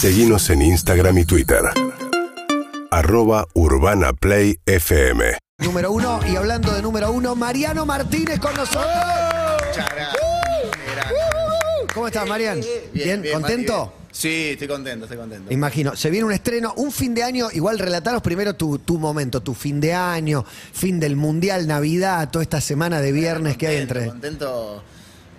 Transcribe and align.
Seguimos 0.00 0.48
en 0.50 0.62
Instagram 0.62 1.18
y 1.18 1.24
Twitter. 1.24 1.58
Arroba 2.88 3.48
Urbana 3.54 4.12
Play 4.12 4.56
FM. 4.64 5.36
Número 5.58 5.90
uno, 5.90 6.20
y 6.24 6.36
hablando 6.36 6.72
de 6.72 6.82
número 6.82 7.10
uno, 7.10 7.34
Mariano 7.34 7.84
Martínez 7.84 8.38
con 8.38 8.54
nosotros. 8.54 8.86
¿Cómo 11.92 12.06
estás, 12.06 12.28
Marian? 12.28 12.60
Bien, 12.94 13.24
¿contento? 13.32 13.92
Sí, 14.12 14.50
estoy 14.52 14.68
contento, 14.68 15.06
estoy 15.06 15.18
contento. 15.18 15.52
Imagino, 15.52 15.96
se 15.96 16.10
viene 16.10 16.26
un 16.26 16.32
estreno, 16.32 16.74
un 16.76 16.92
fin 16.92 17.12
de 17.12 17.24
año, 17.24 17.48
igual 17.52 17.80
relataros 17.80 18.22
primero 18.22 18.54
tu, 18.54 18.78
tu 18.78 19.00
momento, 19.00 19.40
tu 19.40 19.52
fin 19.52 19.80
de 19.80 19.94
año, 19.94 20.44
fin 20.44 21.00
del 21.00 21.16
Mundial, 21.16 21.66
Navidad, 21.66 22.30
toda 22.30 22.44
esta 22.44 22.60
semana 22.60 23.00
de 23.00 23.10
viernes 23.10 23.56
que 23.56 23.66
hay 23.66 23.78
entre... 23.78 24.06
Contento 24.06 24.80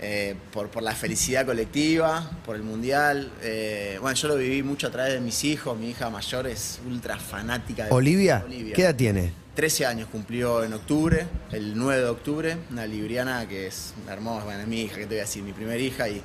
eh, 0.01 0.35
por, 0.53 0.69
por 0.69 0.83
la 0.83 0.93
felicidad 0.95 1.45
colectiva, 1.45 2.29
por 2.45 2.55
el 2.55 2.63
Mundial. 2.63 3.31
Eh, 3.41 3.97
bueno, 4.01 4.15
yo 4.15 4.27
lo 4.29 4.35
viví 4.35 4.63
mucho 4.63 4.87
a 4.87 4.91
través 4.91 5.13
de 5.13 5.19
mis 5.19 5.43
hijos, 5.43 5.77
mi 5.77 5.89
hija 5.89 6.09
mayor 6.09 6.47
es 6.47 6.79
ultra 6.87 7.17
fanática 7.17 7.85
de 7.85 7.91
¿Olivia? 7.91 8.45
¿Qué 8.75 8.81
edad 8.83 8.95
tiene? 8.95 9.33
13 9.55 9.85
años 9.85 10.07
cumplió 10.09 10.63
en 10.63 10.71
octubre, 10.73 11.27
el 11.51 11.77
9 11.77 12.01
de 12.01 12.07
octubre, 12.07 12.57
una 12.71 12.85
libriana 12.85 13.45
que 13.47 13.67
es 13.67 13.93
hermosa, 14.07 14.45
bueno, 14.45 14.61
es 14.61 14.67
mi 14.67 14.83
hija, 14.83 14.95
que 14.95 15.01
te 15.01 15.07
voy 15.09 15.17
a 15.17 15.21
decir, 15.21 15.43
mi 15.43 15.51
primera 15.51 15.77
hija 15.77 16.07
y... 16.07 16.21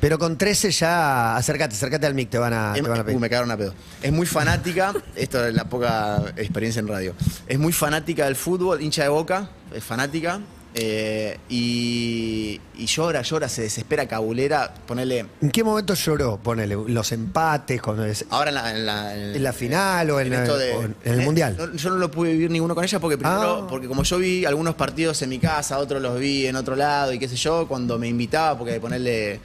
Pero 0.00 0.18
con 0.18 0.36
13 0.36 0.72
ya, 0.72 1.36
acércate, 1.36 1.76
acércate 1.76 2.06
al 2.06 2.14
mic, 2.14 2.28
te 2.28 2.38
van 2.38 2.52
a, 2.52 2.72
te 2.72 2.80
Es- 2.80 2.88
van 2.88 2.98
a 2.98 3.04
pedir. 3.04 3.16
uh, 3.16 3.20
me 3.20 3.30
cagaron 3.30 3.52
a 3.52 3.56
pedo. 3.56 3.72
Es 4.02 4.10
muy 4.10 4.26
fanática, 4.26 4.92
esto 5.14 5.46
es 5.46 5.54
la 5.54 5.66
poca 5.66 6.24
experiencia 6.36 6.80
en 6.80 6.88
radio. 6.88 7.14
Es 7.46 7.56
muy 7.56 7.72
fanática 7.72 8.24
del 8.24 8.34
fútbol, 8.34 8.82
hincha 8.82 9.04
de 9.04 9.10
boca, 9.10 9.48
es 9.72 9.84
fanática. 9.84 10.40
Eh, 10.74 11.38
y, 11.48 12.60
y 12.78 12.86
llora, 12.86 13.22
llora, 13.22 13.48
se 13.48 13.62
desespera, 13.62 14.06
cabulera. 14.06 14.72
Ponele. 14.86 15.26
¿En 15.40 15.50
qué 15.50 15.62
momento 15.62 15.94
lloró? 15.94 16.38
Ponele, 16.38 16.76
los 16.86 17.12
empates, 17.12 17.80
cuando 17.82 18.04
es- 18.04 18.24
Ahora 18.30 18.48
en 18.50 18.54
la, 18.54 18.70
en 18.76 18.86
la, 18.86 19.14
¿En 19.36 19.42
la 19.42 19.52
final 19.52 20.10
o 20.10 20.20
en, 20.20 20.32
esto 20.32 20.54
el- 20.54 20.60
de- 20.60 20.72
o 20.74 20.82
en 20.84 20.96
el 21.04 21.20
eh, 21.20 21.24
Mundial? 21.24 21.56
no, 21.58 21.74
yo 21.76 21.90
no 21.90 21.96
lo 21.96 22.10
pude 22.10 22.32
vivir 22.32 22.50
ninguno 22.50 22.74
con 22.74 22.84
ella 22.84 22.98
porque 23.00 23.18
primero, 23.18 23.64
Ah. 23.64 23.66
porque 23.68 23.86
como 23.88 24.02
yo 24.02 24.18
vi 24.18 24.44
algunos 24.44 24.74
partidos 24.74 25.20
en 25.22 25.28
mi 25.30 25.38
casa, 25.38 25.78
otros 25.78 26.00
los 26.00 26.18
vi 26.18 26.46
en 26.46 26.56
otro 26.56 26.74
lado 26.76 27.12
y 27.12 27.18
qué 27.18 27.28
sé 27.28 27.36
yo, 27.36 27.66
cuando 27.68 27.98
me 27.98 28.08
invitaba, 28.08 28.56
porque 28.58 28.80
ponerle 28.80 29.40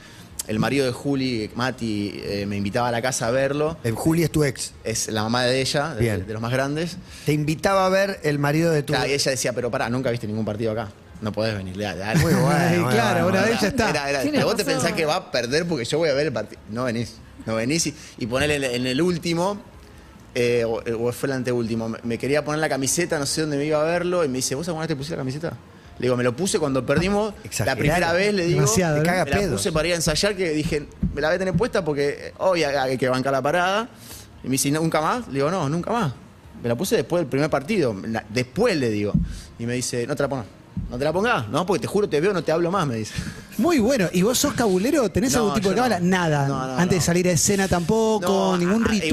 el 0.46 0.58
marido 0.58 0.86
de 0.86 0.92
Juli, 0.92 1.50
Mati, 1.54 2.12
eh, 2.24 2.46
me 2.46 2.56
invitaba 2.56 2.88
a 2.88 2.90
la 2.90 3.02
casa 3.02 3.26
a 3.26 3.30
verlo. 3.30 3.76
Eh, 3.84 3.90
Juli 3.90 4.22
es 4.22 4.30
tu 4.30 4.44
ex. 4.44 4.72
Es 4.82 5.08
la 5.08 5.22
mamá 5.22 5.42
de 5.44 5.60
ella, 5.60 5.94
de, 5.94 6.00
Bien. 6.00 6.26
de 6.26 6.32
los 6.32 6.40
más 6.40 6.50
grandes. 6.52 6.96
Te 7.26 7.34
invitaba 7.34 7.84
a 7.84 7.90
ver 7.90 8.18
el 8.22 8.38
marido 8.38 8.70
de 8.72 8.82
tu... 8.82 8.94
Claro, 8.94 9.10
y 9.10 9.12
ella 9.12 9.30
decía, 9.30 9.52
pero 9.52 9.70
pará, 9.70 9.90
nunca 9.90 10.10
viste 10.10 10.26
ningún 10.26 10.46
partido 10.46 10.72
acá. 10.72 10.88
No 11.20 11.32
podés 11.32 11.56
venir. 11.56 11.74
Muy 11.76 11.84
bueno, 12.34 12.88
claro, 12.90 13.24
bueno, 13.24 13.28
una 13.28 13.40
bueno. 13.40 13.46
vez 13.46 13.60
ya 13.60 13.68
está. 13.68 13.90
Era- 13.90 14.10
era, 14.10 14.22
Tiene 14.22 14.38
pero 14.38 14.46
vos 14.48 14.56
te 14.56 14.64
pensás 14.64 14.92
que 14.92 15.04
va 15.04 15.16
a 15.16 15.30
perder 15.30 15.66
porque 15.66 15.84
yo 15.84 15.98
voy 15.98 16.08
a 16.10 16.14
ver 16.14 16.26
el 16.26 16.32
partido. 16.32 16.60
No 16.70 16.84
venís, 16.84 17.16
no 17.46 17.54
venís. 17.56 17.86
Y, 17.86 17.94
y 18.18 18.26
ponerle 18.26 18.56
en, 18.56 18.64
en 18.64 18.86
el 18.86 19.00
último, 19.02 19.60
eh, 20.34 20.64
o, 20.64 20.82
o 21.08 21.12
fue 21.12 21.26
el 21.28 21.32
anteúltimo, 21.32 21.88
me, 21.88 21.98
me 22.04 22.18
quería 22.18 22.44
poner 22.44 22.60
la 22.60 22.68
camiseta, 22.68 23.18
no 23.18 23.26
sé 23.26 23.40
dónde 23.42 23.56
me 23.56 23.64
iba 23.64 23.80
a 23.80 23.84
verlo, 23.84 24.24
y 24.24 24.28
me 24.28 24.36
dice, 24.36 24.54
¿vos 24.54 24.68
alguna 24.68 24.82
vez 24.82 24.88
te 24.88 24.96
pusiste 24.96 25.16
la 25.16 25.20
camiseta? 25.22 25.52
Le 25.98 26.04
digo, 26.04 26.16
me 26.16 26.22
lo 26.22 26.36
puse 26.36 26.60
cuando 26.60 26.86
perdimos 26.86 27.34
la 27.34 27.40
Exagerado. 27.42 27.78
primera 27.78 28.12
vez, 28.12 28.32
le 28.32 28.44
digo. 28.46 28.60
Me 28.60 28.66
la 29.48 29.56
puse 29.56 29.72
para 29.72 29.88
ir 29.88 29.94
a 29.94 29.96
ensayar, 29.96 30.36
que 30.36 30.50
dije, 30.50 30.86
me 31.12 31.20
la 31.20 31.28
voy 31.28 31.34
a 31.34 31.38
tener 31.40 31.54
puesta 31.54 31.84
porque 31.84 32.32
hoy 32.38 32.62
hay 32.62 32.96
que 32.96 33.08
bancar 33.08 33.32
la 33.32 33.42
parada. 33.42 33.88
Y 34.44 34.46
me 34.46 34.52
dice, 34.52 34.70
¿nunca 34.70 35.00
más? 35.00 35.26
Le 35.26 35.34
digo, 35.34 35.50
no, 35.50 35.68
nunca 35.68 35.90
más. 35.90 36.12
Me 36.62 36.68
la 36.68 36.76
puse 36.76 36.94
después 36.94 37.22
del 37.22 37.28
primer 37.28 37.50
partido. 37.50 37.96
La- 38.06 38.24
Después 38.28 38.76
le 38.76 38.90
digo. 38.90 39.12
Y 39.58 39.66
me 39.66 39.74
dice, 39.74 40.06
no 40.06 40.14
te 40.14 40.22
la 40.22 40.28
pongas. 40.28 40.46
¿No 40.90 40.96
te 40.98 41.04
la 41.04 41.12
pongas? 41.12 41.48
No, 41.48 41.66
porque 41.66 41.82
te 41.82 41.86
juro, 41.86 42.08
te 42.08 42.18
veo, 42.20 42.32
no 42.32 42.42
te 42.42 42.50
hablo 42.50 42.70
más, 42.70 42.86
me 42.86 42.94
dice. 42.96 43.12
Muy 43.58 43.78
bueno. 43.78 44.08
¿Y 44.12 44.22
vos 44.22 44.38
sos 44.38 44.54
cabulero? 44.54 45.10
¿Tenés 45.10 45.32
No, 45.32 45.38
algún 45.40 45.54
tipo 45.54 45.68
de 45.70 45.76
yo 45.76 45.82
no. 45.82 45.88
cábala? 45.88 46.00
Nada. 46.00 46.48
No, 46.48 46.66
no, 46.66 46.72
Antes 46.78 46.90
de 46.90 46.96
no. 46.96 47.02
salir 47.02 47.28
a 47.28 47.32
escena 47.32 47.68
tampoco, 47.68 48.24
No, 48.26 48.56
ningún 48.56 48.84
ah, 48.84 48.88
ritual. 48.88 49.06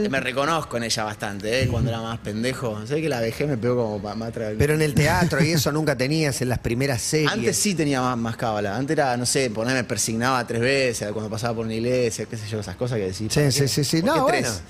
Igual 0.00 0.10
me 0.10 0.20
reconozco 0.20 0.76
en 0.76 0.82
ella 0.82 1.04
bastante, 1.04 1.62
¿eh? 1.62 1.68
cuando 1.68 1.88
era 1.88 2.02
más 2.02 2.18
pendejo. 2.18 2.86
Sé 2.86 3.00
que 3.00 3.08
la 3.08 3.20
dejé, 3.22 3.46
me 3.46 3.56
pegó 3.56 3.76
como 3.76 4.02
pa- 4.02 4.14
más 4.14 4.28
atrás. 4.28 4.52
Pero 4.58 4.74
en 4.74 4.82
el 4.82 4.92
teatro 4.94 5.42
y 5.42 5.52
eso 5.52 5.72
nunca 5.72 5.96
tenías, 5.96 6.42
en 6.42 6.50
las 6.50 6.58
primeras 6.58 7.00
series. 7.00 7.32
Antes 7.32 7.56
sí 7.56 7.74
tenía 7.74 8.02
más, 8.02 8.18
más 8.18 8.36
cábala. 8.36 8.76
Antes 8.76 8.92
era, 8.98 9.16
no 9.16 9.24
sé, 9.24 9.48
ponerme 9.48 9.84
persignaba 9.84 10.46
tres 10.46 10.60
veces 10.60 11.10
cuando 11.12 11.30
pasaba 11.30 11.54
por 11.54 11.64
una 11.64 11.74
iglesia, 11.74 12.26
qué 12.26 12.36
sé 12.36 12.46
yo, 12.46 12.60
esas 12.60 12.76
cosas 12.76 12.98
que 12.98 13.04
decís. 13.04 13.28
Sí, 13.32 13.40
¿para 13.40 13.50
sí, 13.50 13.60
qué? 13.60 13.68
sí, 13.68 13.84
sí. 13.84 14.00
¿Por 14.02 14.08
No, 14.08 14.14
qué 14.14 14.20
bueno. 14.20 14.38
tres? 14.48 14.62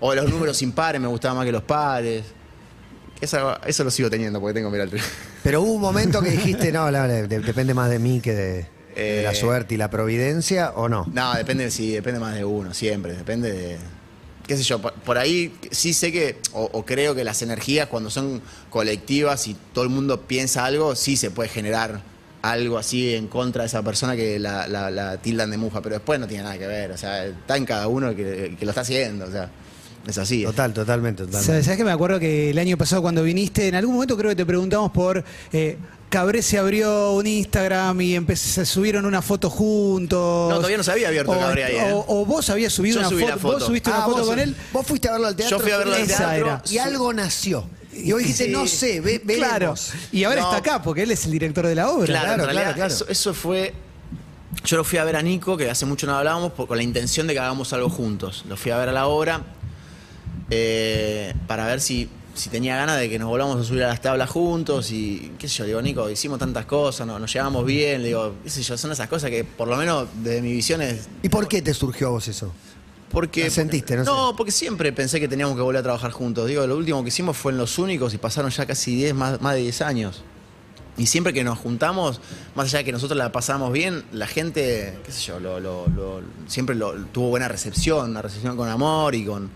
O 0.00 0.14
los 0.16 0.28
números 0.28 0.60
impares 0.62 1.00
me 1.00 1.06
gustaban 1.06 1.36
más 1.36 1.46
que 1.46 1.52
los 1.52 1.62
pares. 1.62 2.24
Eso, 3.20 3.56
eso 3.64 3.84
lo 3.84 3.90
sigo 3.92 4.10
teniendo 4.10 4.40
porque 4.40 4.54
tengo, 4.54 4.68
mira, 4.70 4.82
el. 4.82 4.90
Pero 5.42 5.62
hubo 5.62 5.72
un 5.72 5.80
momento 5.80 6.20
que 6.22 6.30
dijiste, 6.30 6.70
no, 6.72 6.90
la- 6.90 7.06
la- 7.06 7.22
de- 7.26 7.40
depende 7.40 7.74
más 7.74 7.90
de 7.90 7.98
mí 7.98 8.20
que 8.20 8.32
de, 8.34 8.66
de 8.94 9.22
la 9.22 9.32
Eh. 9.32 9.34
suerte 9.34 9.74
y 9.74 9.76
la 9.78 9.90
providencia, 9.90 10.70
¿o 10.76 10.88
no? 10.88 11.06
No, 11.12 11.34
depende, 11.34 11.70
sí, 11.70 11.92
depende 11.92 12.20
más 12.20 12.34
de 12.34 12.44
uno, 12.44 12.72
siempre. 12.74 13.14
Depende 13.14 13.52
de. 13.52 13.78
qué 14.46 14.56
sé 14.56 14.62
yo, 14.64 14.80
por, 14.82 14.92
por 14.94 15.18
ahí 15.18 15.54
sí 15.70 15.92
sé 15.94 16.10
que, 16.12 16.38
o, 16.52 16.68
o 16.72 16.84
creo 16.84 17.14
que 17.14 17.24
las 17.24 17.42
energías 17.42 17.86
cuando 17.88 18.10
son 18.10 18.42
colectivas 18.70 19.46
y 19.46 19.56
todo 19.72 19.84
el 19.84 19.90
mundo 19.90 20.20
piensa 20.22 20.64
algo, 20.64 20.94
sí 20.96 21.16
se 21.16 21.30
puede 21.30 21.48
generar 21.48 22.00
algo 22.42 22.76
así 22.76 23.14
en 23.14 23.28
contra 23.28 23.62
de 23.62 23.68
esa 23.68 23.82
persona 23.82 24.16
que 24.16 24.38
la, 24.40 24.66
la- 24.66 24.90
la 24.90 25.16
tildan 25.18 25.50
de 25.52 25.58
mufa, 25.58 25.80
pero 25.80 25.94
después 25.94 26.18
no 26.18 26.26
tiene 26.26 26.42
nada 26.42 26.58
que 26.58 26.66
ver, 26.66 26.90
o 26.90 26.96
sea, 26.98 27.24
está 27.24 27.56
en 27.56 27.64
cada 27.64 27.86
uno 27.86 28.14
que, 28.16 28.56
que 28.58 28.64
lo 28.64 28.72
está 28.72 28.80
haciendo, 28.80 29.26
o 29.26 29.30
sea, 29.30 29.48
es 30.06 30.18
así. 30.18 30.42
Total, 30.44 30.72
totalmente, 30.72 31.22
totalmente. 31.24 31.46
¿Sabes 31.46 31.64
sabés 31.64 31.78
que 31.78 31.84
me 31.84 31.92
acuerdo 31.92 32.18
que 32.18 32.50
el 32.50 32.58
año 32.58 32.76
pasado 32.76 33.02
cuando 33.02 33.22
viniste, 33.22 33.68
en 33.68 33.74
algún 33.74 33.94
momento 33.94 34.16
creo 34.16 34.30
que 34.30 34.36
te 34.36 34.46
preguntamos 34.46 34.90
por... 34.92 35.22
eh, 35.52 35.76
Cabré 36.08 36.42
se 36.42 36.58
abrió 36.58 37.12
un 37.12 37.26
Instagram 37.26 37.98
y 38.02 38.18
se 38.36 38.66
subieron 38.66 39.06
una 39.06 39.22
foto 39.22 39.48
juntos. 39.48 40.50
No, 40.50 40.56
todavía 40.56 40.76
no 40.76 40.82
se 40.84 40.92
había 40.92 41.08
abierto 41.08 41.32
o, 41.32 41.38
Cabré 41.38 41.64
ahí, 41.64 41.76
¿eh? 41.76 41.90
o, 41.92 42.04
o 42.06 42.26
vos 42.26 42.50
habías 42.50 42.70
subido 42.70 42.96
Yo 42.96 43.00
una 43.00 43.08
subí 43.08 43.20
foto, 43.22 43.32
la 43.34 43.38
foto. 43.40 43.54
Vos 43.54 43.64
subiste 43.64 43.90
Ah, 43.90 43.94
una 43.96 44.04
foto 44.04 44.18
vos, 44.18 44.26
con 44.28 44.38
él. 44.38 44.54
Vos 44.74 44.86
fuiste 44.86 45.08
a 45.08 45.12
verlo 45.12 45.26
al 45.28 45.36
teatro. 45.36 45.56
Yo 45.56 45.62
fui 45.62 45.72
a 45.72 45.78
verlo 45.78 45.94
al 45.94 46.06
teatro. 46.06 46.26
era. 46.46 46.62
Y 46.68 46.76
algo 46.76 47.12
nació. 47.14 47.64
Y 47.94 48.12
vos 48.12 48.20
dijiste, 48.20 48.44
Sí. 48.44 48.50
no 48.50 48.66
sé, 48.66 49.00
ve, 49.00 49.22
veremos. 49.24 49.48
Claro. 49.48 49.74
Y 50.12 50.24
ahora 50.24 50.40
No. 50.42 50.46
está 50.48 50.58
acá 50.58 50.82
porque 50.82 51.02
él 51.04 51.10
es 51.12 51.24
el 51.24 51.30
director 51.32 51.66
de 51.66 51.74
la 51.76 51.88
obra. 51.90 52.04
Claro, 52.06 52.24
Claro, 52.26 52.42
en 52.42 52.46
realidad, 52.46 52.74
claro, 52.74 52.76
claro. 52.76 52.94
Eso, 52.94 53.08
eso 53.08 53.32
fue. 53.32 53.72
Yo 54.66 54.76
lo 54.76 54.84
fui 54.84 54.98
a 54.98 55.04
ver 55.04 55.16
a 55.16 55.22
Nico, 55.22 55.56
que 55.56 55.70
hace 55.70 55.86
mucho 55.86 56.06
no 56.06 56.14
hablábamos, 56.14 56.52
por- 56.52 56.68
con 56.68 56.76
la 56.76 56.82
intención 56.82 57.26
de 57.26 57.32
que 57.32 57.40
hagamos 57.40 57.72
algo 57.72 57.88
juntos. 57.88 58.44
Lo 58.48 58.58
fui 58.58 58.70
a 58.70 58.76
ver 58.76 58.90
a 58.90 58.92
la 58.92 59.06
obra 59.06 59.40
eh, 60.54 61.32
para 61.46 61.66
ver 61.66 61.80
si, 61.80 62.08
si 62.34 62.50
tenía 62.50 62.76
ganas 62.76 62.98
de 62.98 63.08
que 63.08 63.18
nos 63.18 63.28
volvamos 63.28 63.58
a 63.58 63.64
subir 63.64 63.84
a 63.84 63.88
las 63.88 64.02
tablas 64.02 64.28
juntos 64.28 64.90
y 64.90 65.32
qué 65.38 65.48
sé 65.48 65.58
yo, 65.58 65.64
digo, 65.64 65.80
Nico, 65.82 66.10
hicimos 66.10 66.38
tantas 66.38 66.66
cosas, 66.66 67.06
no- 67.06 67.18
nos 67.18 67.32
llevamos 67.32 67.64
bien, 67.64 68.04
digo, 68.04 68.34
qué 68.44 68.50
sé 68.50 68.62
yo, 68.62 68.76
son 68.76 68.92
esas 68.92 69.08
cosas 69.08 69.30
que 69.30 69.44
por 69.44 69.66
lo 69.68 69.76
menos 69.78 70.08
desde 70.22 70.42
mi 70.42 70.52
visión 70.52 70.82
es... 70.82 71.08
¿Y 71.22 71.28
por 71.30 71.48
qué 71.48 71.62
te 71.62 71.72
surgió 71.72 72.08
a 72.08 72.10
vos 72.10 72.28
eso? 72.28 72.52
Porque, 73.10 73.44
¿La 73.44 73.50
sentiste, 73.50 73.96
no 73.96 74.04
No, 74.04 74.28
sé? 74.30 74.34
porque 74.36 74.52
siempre 74.52 74.92
pensé 74.92 75.20
que 75.20 75.28
teníamos 75.28 75.54
que 75.56 75.62
volver 75.62 75.80
a 75.80 75.82
trabajar 75.82 76.10
juntos. 76.12 76.46
Digo, 76.48 76.66
lo 76.66 76.76
último 76.76 77.02
que 77.02 77.08
hicimos 77.08 77.36
fue 77.36 77.52
en 77.52 77.58
Los 77.58 77.78
Únicos 77.78 78.12
y 78.14 78.18
pasaron 78.18 78.50
ya 78.50 78.66
casi 78.66 78.94
10, 78.94 79.14
más, 79.14 79.40
más 79.40 79.54
de 79.54 79.60
10 79.60 79.80
años. 79.82 80.22
Y 80.98 81.06
siempre 81.06 81.32
que 81.32 81.42
nos 81.44 81.58
juntamos, 81.58 82.20
más 82.54 82.66
allá 82.66 82.78
de 82.78 82.84
que 82.84 82.92
nosotros 82.92 83.16
la 83.18 83.32
pasamos 83.32 83.72
bien, 83.72 84.04
la 84.12 84.26
gente, 84.26 84.98
qué 85.04 85.12
sé 85.12 85.20
yo, 85.22 85.40
lo, 85.40 85.58
lo- 85.60 85.86
lo- 85.88 86.20
siempre 86.46 86.74
lo- 86.74 86.94
tuvo 87.06 87.28
buena 87.30 87.48
recepción, 87.48 88.10
una 88.10 88.20
recepción 88.22 88.56
con 88.56 88.68
amor 88.68 89.14
y 89.14 89.24
con... 89.26 89.50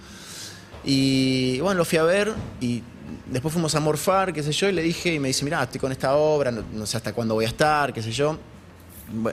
Y 0.86 1.58
bueno, 1.60 1.78
lo 1.78 1.84
fui 1.84 1.98
a 1.98 2.04
ver 2.04 2.32
y 2.60 2.82
después 3.26 3.52
fuimos 3.52 3.74
a 3.74 3.80
morfar, 3.80 4.32
qué 4.32 4.42
sé 4.42 4.52
yo, 4.52 4.68
y 4.68 4.72
le 4.72 4.82
dije, 4.82 5.14
y 5.14 5.18
me 5.18 5.28
dice, 5.28 5.44
mira, 5.44 5.62
estoy 5.62 5.80
con 5.80 5.90
esta 5.90 6.14
obra, 6.14 6.50
no, 6.52 6.86
sé 6.86 6.96
hasta 6.96 7.12
cuándo 7.12 7.34
voy 7.34 7.44
a 7.44 7.48
estar, 7.48 7.92
qué 7.92 8.00
sé 8.02 8.12
yo. 8.12 8.38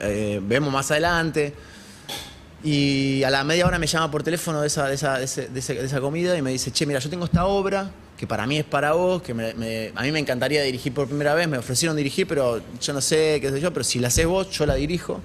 Eh, 0.02 0.40
vemos 0.42 0.72
más 0.72 0.90
adelante. 0.90 1.54
Y 2.62 3.22
a 3.22 3.30
la 3.30 3.44
media 3.44 3.66
hora 3.66 3.78
me 3.78 3.86
llama 3.86 4.10
por 4.10 4.22
teléfono 4.22 4.60
de 4.62 4.66
esa, 4.68 4.88
de 4.88 4.94
esa, 4.94 5.18
de 5.18 5.24
ese- 5.24 5.48
de 5.48 5.58
esa 5.84 6.00
comida 6.00 6.36
y 6.36 6.42
me 6.42 6.50
dice, 6.50 6.70
che, 6.72 6.86
mira, 6.86 6.98
yo 6.98 7.10
tengo 7.10 7.26
esta 7.26 7.44
obra 7.46 7.90
que 8.16 8.26
para 8.26 8.46
mí 8.46 8.58
es 8.58 8.64
para 8.64 8.92
vos, 8.92 9.22
que 9.22 9.32
a 9.32 10.02
mí 10.02 10.12
me 10.12 10.18
encantaría 10.18 10.62
dirigir 10.62 10.94
por 10.94 11.06
primera 11.06 11.34
vez, 11.34 11.46
me 11.48 11.58
ofrecieron 11.58 11.96
dirigir, 11.96 12.26
pero 12.26 12.60
yo 12.80 12.92
no 12.92 13.00
sé, 13.00 13.38
qué 13.40 13.50
sé 13.50 13.60
yo, 13.60 13.72
pero 13.72 13.84
si 13.84 13.98
la 13.98 14.08
haces 14.08 14.26
vos, 14.26 14.50
yo 14.50 14.64
la 14.66 14.76
dirijo, 14.76 15.20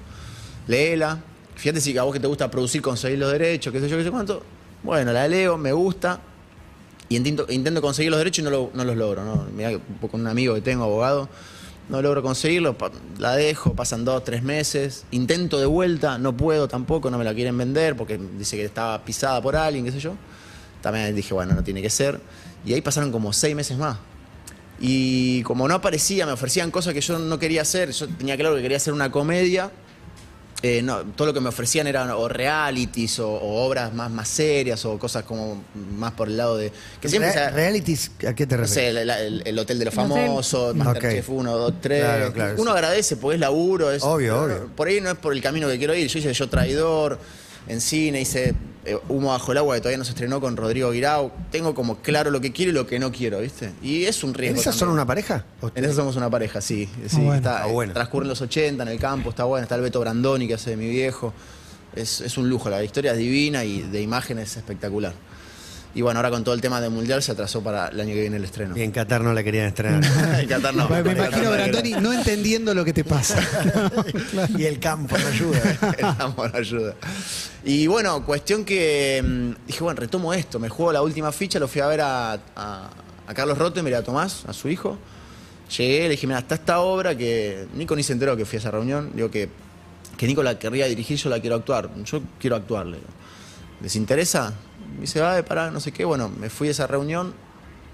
léela. 0.67 1.19
Fíjate 1.55 1.81
si 1.81 1.97
a 1.97 2.03
vos 2.03 2.13
que 2.13 2.19
te 2.19 2.27
gusta 2.27 2.49
producir, 2.51 2.81
conseguir 2.81 3.19
los 3.19 3.31
derechos, 3.31 3.71
qué 3.71 3.79
sé 3.79 3.87
yo, 3.89 3.97
qué 3.97 4.03
sé 4.03 4.11
cuánto. 4.11 4.43
Bueno, 4.83 5.11
la 5.13 5.27
leo, 5.27 5.57
me 5.57 5.71
gusta. 5.71 6.19
Y 7.09 7.15
intento, 7.17 7.45
intento 7.49 7.81
conseguir 7.81 8.11
los 8.11 8.19
derechos 8.19 8.39
y 8.39 8.43
no, 8.43 8.49
lo- 8.51 8.71
no 8.73 8.83
los 8.85 8.95
logro. 8.95 9.23
¿no? 9.25 9.45
Mirá 9.55 9.71
con 10.11 10.21
un 10.21 10.27
amigo 10.27 10.53
que 10.53 10.61
tengo, 10.61 10.83
abogado, 10.83 11.27
no 11.89 12.01
logro 12.03 12.21
conseguirlo, 12.21 12.75
la 13.17 13.35
dejo, 13.35 13.73
pasan 13.73 14.05
dos, 14.05 14.23
tres 14.23 14.43
meses, 14.43 15.05
intento 15.09 15.59
de 15.59 15.65
vuelta, 15.65 16.19
no 16.19 16.37
puedo 16.37 16.67
tampoco, 16.67 17.09
no 17.09 17.17
me 17.17 17.23
la 17.23 17.33
quieren 17.33 17.57
vender 17.57 17.95
porque 17.95 18.19
dice 18.37 18.57
que 18.57 18.65
estaba 18.65 19.03
pisada 19.03 19.41
por 19.41 19.55
alguien, 19.55 19.85
qué 19.85 19.91
sé 19.91 19.99
yo. 19.99 20.13
También 20.81 21.15
dije, 21.15 21.33
bueno, 21.33 21.55
no 21.55 21.63
tiene 21.63 21.81
que 21.81 21.89
ser. 21.89 22.21
Y 22.63 22.73
ahí 22.73 22.81
pasaron 22.81 23.11
como 23.11 23.33
seis 23.33 23.55
meses 23.55 23.77
más. 23.77 23.97
Y 24.79 25.41
como 25.43 25.67
no 25.67 25.73
aparecía, 25.75 26.25
me 26.25 26.31
ofrecían 26.31 26.71
cosas 26.71 26.93
que 26.93 27.01
yo 27.01 27.19
no 27.19 27.37
quería 27.39 27.63
hacer, 27.63 27.91
yo 27.91 28.07
tenía 28.07 28.37
claro 28.37 28.55
que 28.55 28.61
quería 28.61 28.77
hacer 28.77 28.93
una 28.93 29.11
comedia. 29.11 29.71
Eh, 30.61 30.81
no, 30.81 31.03
todo 31.15 31.27
lo 31.27 31.33
que 31.33 31.39
me 31.39 31.47
ofrecían 31.47 31.87
eran 31.87 32.11
o 32.11 32.27
realities 32.27 33.17
o, 33.19 33.29
o 33.31 33.65
obras 33.65 33.93
más, 33.93 34.11
más 34.11 34.27
serias 34.27 34.83
o 34.83 34.99
cosas 34.99 35.23
como 35.23 35.63
más 35.95 36.11
por 36.11 36.27
el 36.27 36.35
lado 36.35 36.57
de... 36.57 36.69
Que 36.99 37.07
siempre 37.07 37.31
Re- 37.31 37.37
se- 37.45 37.49
¿Realities? 37.51 38.11
¿A 38.27 38.35
qué 38.35 38.45
te 38.45 38.55
no 38.57 38.63
refieres? 38.63 38.93
sé, 38.95 39.01
el, 39.01 39.09
el- 39.09 39.43
el 39.45 39.59
Hotel 39.59 39.79
de 39.79 39.85
los. 39.85 39.93
Famosos, 39.93 40.75
Masterchef 40.75 41.29
1, 41.29 41.57
2, 41.57 41.73
3. 41.79 42.01
Claro, 42.03 42.33
claro, 42.33 42.53
Uno 42.57 42.71
sí. 42.71 42.77
agradece 42.77 43.15
porque 43.15 43.35
es 43.35 43.39
laburo. 43.39 43.89
Es, 43.89 44.03
Obvio, 44.03 44.43
obvio. 44.43 44.67
Por 44.75 44.89
ahí 44.89 44.99
no 44.99 45.09
es 45.11 45.17
por 45.17 45.31
el 45.31 45.41
camino 45.41 45.67
que 45.69 45.77
quiero 45.77 45.95
ir. 45.95 46.07
Yo 46.09 46.19
hice 46.19 46.33
Yo 46.33 46.49
Traidor 46.49 47.17
en 47.67 47.79
cine, 47.79 48.19
hice 48.19 48.53
eh, 48.85 48.97
Humo 49.09 49.29
bajo 49.29 49.51
el 49.51 49.57
agua, 49.57 49.75
que 49.75 49.81
todavía 49.81 49.97
no 49.97 50.03
se 50.05 50.11
estrenó 50.11 50.39
con 50.41 50.55
Rodrigo 50.57 50.91
Guirao. 50.91 51.31
Tengo 51.51 51.75
como 51.75 51.97
claro 51.97 52.31
lo 52.31 52.39
que 52.41 52.51
quiero 52.51 52.71
y 52.71 52.73
lo 52.75 52.87
que 52.87 52.99
no 52.99 53.11
quiero, 53.11 53.39
¿viste? 53.39 53.71
Y 53.81 54.05
es 54.05 54.23
un 54.23 54.29
¿En 54.31 54.35
riesgo. 54.35 54.61
esas 54.61 54.75
son 54.75 54.87
también. 54.87 54.93
una 54.93 55.05
pareja? 55.05 55.45
¿O- 55.61 55.71
En 55.75 55.85
eso 55.85 55.93
somos 55.95 56.15
una 56.15 56.29
pareja, 56.29 56.61
sí. 56.61 56.87
sí 57.07 57.17
bueno. 57.17 57.35
está, 57.35 57.55
Está 57.57 57.65
bueno. 57.67 57.93
Transcurren 57.93 58.29
los 58.29 58.41
80 58.41 58.83
en 58.83 58.89
el 58.89 58.99
campo, 58.99 59.29
está 59.31 59.43
bueno. 59.43 59.63
Está 59.63 59.75
el 59.75 59.81
Beto 59.81 59.99
Brandoni 59.99 60.47
que 60.47 60.53
hace 60.55 60.71
de 60.71 60.77
mi 60.77 60.87
viejo. 60.89 61.33
Es, 61.95 62.21
es 62.21 62.37
un 62.37 62.47
lujo, 62.47 62.69
la 62.69 62.83
historia 62.83 63.11
es 63.13 63.17
divina 63.17 63.63
y 63.65 63.81
de 63.81 64.01
imagen 64.01 64.37
es 64.39 64.55
espectacular. 64.57 65.13
Y 65.95 66.01
bueno, 66.01 66.19
ahora 66.19 66.29
con 66.29 66.43
todo 66.43 66.53
el 66.53 66.61
tema 66.61 66.79
del 66.79 66.91
Mundial 66.91 67.23
se 67.23 67.31
atrasó 67.31 67.63
para 67.63 67.87
el 67.87 67.99
año 67.99 68.13
que 68.13 68.21
viene 68.21 68.37
el 68.37 68.43
estreno. 68.43 68.77
Y 68.77 68.81
en 68.83 68.91
Qatar 68.91 69.21
no 69.21 69.33
la 69.33 69.43
querían 69.43 69.65
estrenar. 69.67 70.03
En 70.39 70.47
Qatar 70.47 70.75
no. 70.75 70.87
Me 70.87 71.01
Qatar 71.03 71.17
imagino 71.17 71.43
no, 71.45 71.51
Brandoni 71.51 71.91
no 71.93 72.13
entendiendo 72.13 72.73
lo 72.75 72.85
que 72.85 72.93
te 72.93 73.03
pasa. 73.03 73.39
y 74.57 74.65
el 74.65 74.79
campo 74.79 75.17
no 75.17 75.27
ayuda. 75.27 75.95
El 75.97 76.05
amor 76.21 76.55
ayuda. 76.55 76.93
Y 77.65 77.87
bueno, 77.87 78.23
cuestión 78.23 78.65
que 78.65 79.21
mm, 79.25 79.65
dije, 79.67 79.83
bueno, 79.83 79.99
retomo 79.99 80.31
esto. 80.33 80.59
Me 80.59 80.69
juego 80.69 80.91
la 80.93 81.01
última 81.01 81.31
ficha, 81.31 81.57
lo 81.59 81.67
fui 81.67 81.81
a 81.81 81.87
ver 81.87 82.01
a, 82.01 82.33
a- 82.33 82.89
a 83.27 83.33
Carlos 83.33 83.57
Rottenberg 83.57 83.95
y 83.95 83.97
a 83.97 84.03
Tomás, 84.03 84.43
a 84.47 84.53
su 84.53 84.69
hijo. 84.69 84.97
Llegué, 85.77 86.03
le 86.03 86.09
dije, 86.09 86.25
mira, 86.27 86.39
está 86.39 86.55
esta 86.55 86.79
obra 86.79 87.15
que 87.15 87.67
Nico 87.75 87.95
ni 87.95 88.01
se 88.03 88.13
enteró 88.13 88.35
que 88.37 88.45
fui 88.45 88.57
a 88.57 88.59
esa 88.59 88.71
reunión. 88.71 89.11
Digo 89.15 89.29
que, 89.31 89.49
que 90.17 90.27
Nico 90.27 90.41
la 90.43 90.57
querría 90.59 90.85
dirigir, 90.85 91.17
yo 91.17 91.29
la 91.29 91.39
quiero 91.39 91.55
actuar. 91.55 91.89
Yo 92.05 92.21
quiero 92.39 92.55
actuarle. 92.55 92.97
digo. 92.97 93.09
¿Les 93.81 93.95
interesa? 93.95 94.53
Me 94.99 95.05
dice, 95.05 95.21
va, 95.21 95.41
para, 95.43 95.71
no 95.71 95.79
sé 95.79 95.93
qué. 95.93 96.03
Bueno, 96.03 96.27
me 96.27 96.49
fui 96.49 96.67
a 96.67 96.71
esa 96.71 96.85
reunión 96.85 97.33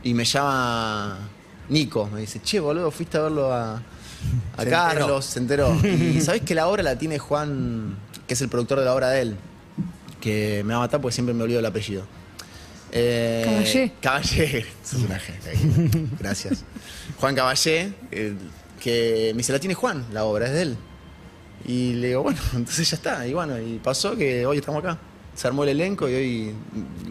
y 0.01 0.15
me 0.15 0.25
llama 0.25 1.19
Nico. 1.69 2.09
Me 2.11 2.21
dice, 2.21 2.41
che, 2.41 2.59
boludo, 2.59 2.89
fuiste 2.89 3.17
a 3.17 3.21
verlo 3.21 3.53
a, 3.53 3.75
a 3.75 3.81
Se 4.57 4.63
enteró. 4.63 4.71
Carlos, 4.71 5.25
se 5.25 5.39
enteró. 5.39 5.75
Y 5.85 6.19
sabés 6.21 6.41
que 6.41 6.55
la 6.55 6.67
obra 6.67 6.81
la 6.81 6.97
tiene 6.97 7.19
Juan, 7.19 7.95
que 8.27 8.33
es 8.33 8.41
el 8.41 8.49
productor 8.49 8.79
de 8.79 8.85
la 8.85 8.95
obra 8.95 9.11
de 9.11 9.21
él, 9.21 9.35
que 10.19 10.63
me 10.65 10.73
va 10.73 10.79
a 10.79 10.83
matar 10.83 10.99
porque 10.99 11.13
siempre 11.13 11.35
me 11.35 11.43
olvido 11.43 11.59
el 11.59 11.65
apellido. 11.67 12.07
Eh, 12.91 13.43
Caballé. 13.45 13.91
Caballé, 14.01 14.65
sos 14.83 15.01
una 15.03 15.19
gente. 15.19 16.07
Gracias. 16.19 16.63
Juan 17.19 17.35
Caballé, 17.35 17.93
eh, 18.09 18.33
que 18.81 19.29
me 19.35 19.37
dice, 19.37 19.53
la 19.53 19.59
tiene 19.59 19.75
Juan, 19.75 20.07
la 20.11 20.23
obra 20.23 20.47
es 20.47 20.53
de 20.53 20.61
él. 20.63 20.77
Y 21.67 21.93
le 21.93 22.07
digo, 22.07 22.23
bueno, 22.23 22.39
entonces 22.55 22.89
ya 22.89 22.95
está. 22.97 23.27
Y 23.27 23.33
bueno, 23.35 23.59
y 23.59 23.77
pasó 23.77 24.15
que 24.17 24.43
hoy 24.47 24.57
estamos 24.57 24.83
acá. 24.83 24.97
Se 25.35 25.47
armó 25.47 25.63
el 25.63 25.69
elenco 25.69 26.09
y 26.09 26.13
hoy, 26.15 26.55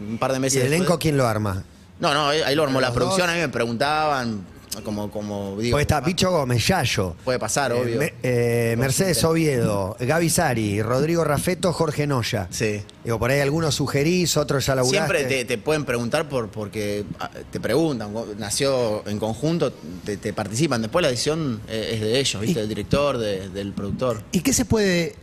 un 0.09 0.17
par 0.17 0.31
de 0.31 0.37
¿Y 0.37 0.41
meses 0.41 0.61
el 0.61 0.67
elenco 0.67 0.83
después- 0.83 0.99
quién 0.99 1.17
lo 1.17 1.27
arma? 1.27 1.63
No, 1.99 2.13
no, 2.13 2.27
ahí 2.27 2.55
lo 2.55 2.63
armó 2.63 2.81
la 2.81 2.91
producción. 2.91 3.27
dos. 3.27 3.29
A 3.29 3.35
mí 3.35 3.39
me 3.41 3.49
preguntaban, 3.49 4.43
como, 4.83 5.09
como 5.09 5.55
digo, 5.57 5.75
Porque 5.75 5.83
está 5.83 6.01
Bicho 6.01 6.29
Gómez, 6.29 6.67
Yayo. 6.67 7.15
puede 7.23 7.39
pasar, 7.39 7.71
eh, 7.71 7.75
obvio. 7.75 7.99
Me- 7.99 8.13
eh, 8.21 8.75
Mercedes 8.77 9.23
Oviedo, 9.23 9.95
Gaby 9.99 10.29
Sari, 10.29 10.81
Rodrigo 10.81 11.23
Rafeto, 11.23 11.71
Jorge 11.71 12.05
Noya. 12.07 12.47
Sí. 12.49 12.81
Digo, 13.05 13.17
por 13.17 13.31
ahí 13.31 13.39
algunos 13.39 13.75
sugerís, 13.75 14.35
otros 14.35 14.65
ya 14.65 14.75
laburaste. 14.75 15.13
Siempre 15.17 15.23
te, 15.37 15.45
te 15.45 15.57
pueden 15.57 15.85
preguntar 15.85 16.27
por 16.27 16.49
porque 16.49 17.05
ah, 17.19 17.29
te 17.49 17.59
preguntan, 17.61 18.13
nació 18.37 19.07
en 19.07 19.17
conjunto, 19.19 19.71
te, 20.03 20.17
te 20.17 20.33
participan. 20.33 20.81
Después 20.81 21.03
la 21.03 21.09
decisión 21.09 21.61
eh, 21.69 21.91
es 21.93 22.01
de 22.01 22.19
ellos, 22.19 22.41
¿viste? 22.41 22.59
Y- 22.59 22.61
Del 22.61 22.67
director, 22.69 23.17
de- 23.17 23.47
del 23.49 23.71
productor. 23.71 24.21
¿Y 24.33 24.41
qué 24.41 24.51
se 24.51 24.65
puede.? 24.65 25.15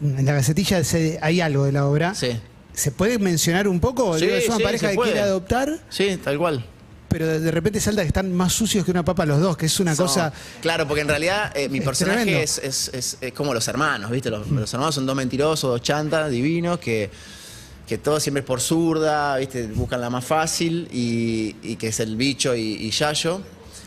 En 0.00 0.24
la 0.24 0.32
gacetilla 0.34 0.82
se- 0.84 1.18
hay 1.22 1.40
algo 1.40 1.64
de 1.64 1.72
la 1.72 1.86
obra. 1.86 2.14
Sí. 2.14 2.38
¿Se 2.72 2.92
puede 2.92 3.18
mencionar 3.18 3.66
un 3.66 3.80
poco? 3.80 4.16
Sí, 4.18 4.26
es 4.26 4.46
una 4.48 4.58
sí, 4.58 4.62
pareja 4.62 4.90
que 4.90 4.94
puede. 4.94 5.12
quiere 5.12 5.26
adoptar, 5.26 5.80
Sí, 5.88 6.16
tal 6.22 6.38
cual. 6.38 6.64
pero 7.08 7.26
de, 7.26 7.40
de 7.40 7.50
repente 7.50 7.80
salta 7.80 8.02
que 8.02 8.06
están 8.08 8.32
más 8.32 8.52
sucios 8.52 8.84
que 8.84 8.90
una 8.92 9.04
papa 9.04 9.26
los 9.26 9.40
dos, 9.40 9.56
que 9.56 9.66
es 9.66 9.80
una 9.80 9.92
No, 9.92 9.96
cosa. 9.96 10.32
Claro, 10.62 10.86
porque 10.86 11.00
en 11.00 11.08
realidad 11.08 11.50
eh, 11.56 11.68
mi 11.68 11.78
Es 11.78 11.84
personaje 11.84 12.42
es, 12.42 12.58
es- 12.58 12.90
es- 12.94 13.18
es 13.20 13.32
como 13.32 13.52
los 13.52 13.66
hermanos, 13.66 14.10
¿viste? 14.12 14.30
Los, 14.30 14.46
los 14.48 14.72
hermanos 14.72 14.94
son 14.94 15.06
dos 15.06 15.16
mentirosos, 15.16 15.70
dos 15.70 15.82
chantas, 15.82 16.30
divinos, 16.30 16.78
que, 16.78 17.10
que 17.88 17.98
todo 17.98 18.20
siempre 18.20 18.40
es 18.42 18.46
por 18.46 18.60
zurda, 18.60 19.36
¿viste? 19.38 19.66
Buscan 19.68 20.00
la 20.00 20.10
más 20.10 20.24
fácil 20.24 20.86
y, 20.92 21.56
y 21.62 21.76
que 21.76 21.88
es 21.88 21.98
el 21.98 22.14
bicho 22.16 22.54
y, 22.54 22.74
y 22.74 22.90
Yayo. 22.90 23.40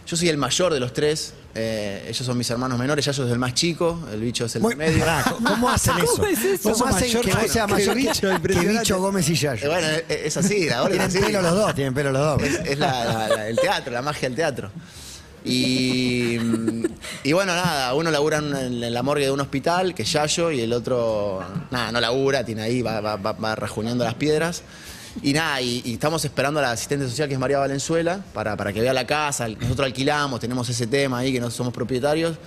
Yo 0.05 0.17
soy 0.17 0.27
el 0.27 0.37
mayor 0.37 0.73
de 0.73 0.79
los 0.81 0.91
tres. 0.91 1.33
Eh, 1.53 2.05
ellos 2.07 2.25
son 2.25 2.37
mis 2.37 2.49
hermanos 2.49 2.79
menores, 2.79 3.03
Yayo 3.05 3.25
es 3.25 3.31
el 3.31 3.39
más 3.39 3.53
chico, 3.53 3.99
el 4.13 4.21
bicho 4.21 4.45
es 4.45 4.55
el 4.55 4.61
Muy- 4.61 4.75
medio. 4.75 4.99
Pará, 4.99 5.23
¿cómo- 5.29 5.49
¿Cómo 5.49 5.69
hacen 5.69 5.97
eso? 5.97 6.07
¿Cómo 6.15 6.25
es 6.27 6.39
eso? 6.45 6.63
¿Cómo 6.63 6.75
Vos 6.75 6.77
sos 6.79 6.87
hacen 6.87 7.07
mayor 7.07 7.25
que 7.25 7.31
vos 7.33 7.51
seas 7.51 7.65
que 7.67 7.73
mayor 7.73 7.95
Bicho, 7.95 8.29
que. 8.41 8.67
Bicho 8.69 8.99
Gómez 9.01 9.29
y 9.29 9.33
Eh, 9.33 9.35
Yayo? 9.35 9.69
bueno, 9.69 9.87
es, 9.87 10.03
es 10.09 10.37
así, 10.37 10.69
ahora 10.69 10.93
es 10.95 10.99
Tienen 10.99 11.07
así. 11.07 11.19
pelo 11.19 11.41
los 11.41 11.53
dos, 11.55 11.75
tienen 11.75 11.93
pelo 11.93 12.11
los 12.11 12.21
dos. 12.21 12.43
Es, 12.43 12.59
es 12.71 12.79
la- 12.79 13.05
la- 13.05 13.27
la- 13.27 13.47
el 13.49 13.57
teatro, 13.59 13.91
la 13.93 14.01
magia 14.01 14.29
del 14.29 14.35
teatro. 14.35 14.71
Y, 15.43 16.37
y 17.23 17.33
bueno, 17.33 17.55
nada, 17.55 17.93
uno 17.95 18.11
labura 18.11 18.37
en, 18.37 18.55
en 18.83 18.93
la 18.93 19.01
morgue 19.03 19.25
de 19.25 19.31
un 19.31 19.39
hospital, 19.41 19.95
que 19.95 20.03
es 20.03 20.11
Yayo, 20.11 20.51
y 20.51 20.61
el 20.61 20.71
otro, 20.71 21.43
nada, 21.71 21.91
no 21.91 21.99
labura, 21.99 22.43
tiene 22.45 22.61
ahí, 22.61 22.81
va, 22.81 23.01
va, 23.01 23.15
va- 23.15 23.31
va 23.33 23.55
rajuneando 23.55 24.03
las 24.03 24.13
piedras. 24.13 24.61
Y 25.23 25.33
nada, 25.33 25.61
y, 25.61 25.81
y 25.85 25.93
estamos 25.93 26.23
esperando 26.25 26.59
a 26.59 26.63
la 26.63 26.71
asistente 26.71 27.07
social, 27.07 27.27
que 27.27 27.33
es 27.33 27.39
María 27.39 27.57
Valenzuela, 27.59 28.23
para, 28.33 28.55
para 28.55 28.71
que 28.71 28.81
vea 28.81 28.93
la 28.93 29.05
casa. 29.05 29.47
Nosotros 29.47 29.85
alquilamos, 29.85 30.39
tenemos 30.39 30.67
ese 30.69 30.87
tema 30.87 31.19
ahí, 31.19 31.33
que 31.33 31.39
no 31.39 31.51
somos 31.51 31.73
propietarios. 31.73 32.37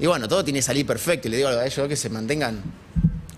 Y 0.00 0.06
bueno, 0.06 0.28
todo 0.28 0.44
tiene 0.44 0.58
que 0.58 0.62
salir 0.64 0.84
perfecto. 0.86 1.28
Y 1.28 1.30
le 1.32 1.36
digo 1.38 1.48
a 1.48 1.64
ellos 1.66 1.88
que 1.88 1.96
se 1.96 2.08
mantengan 2.10 2.62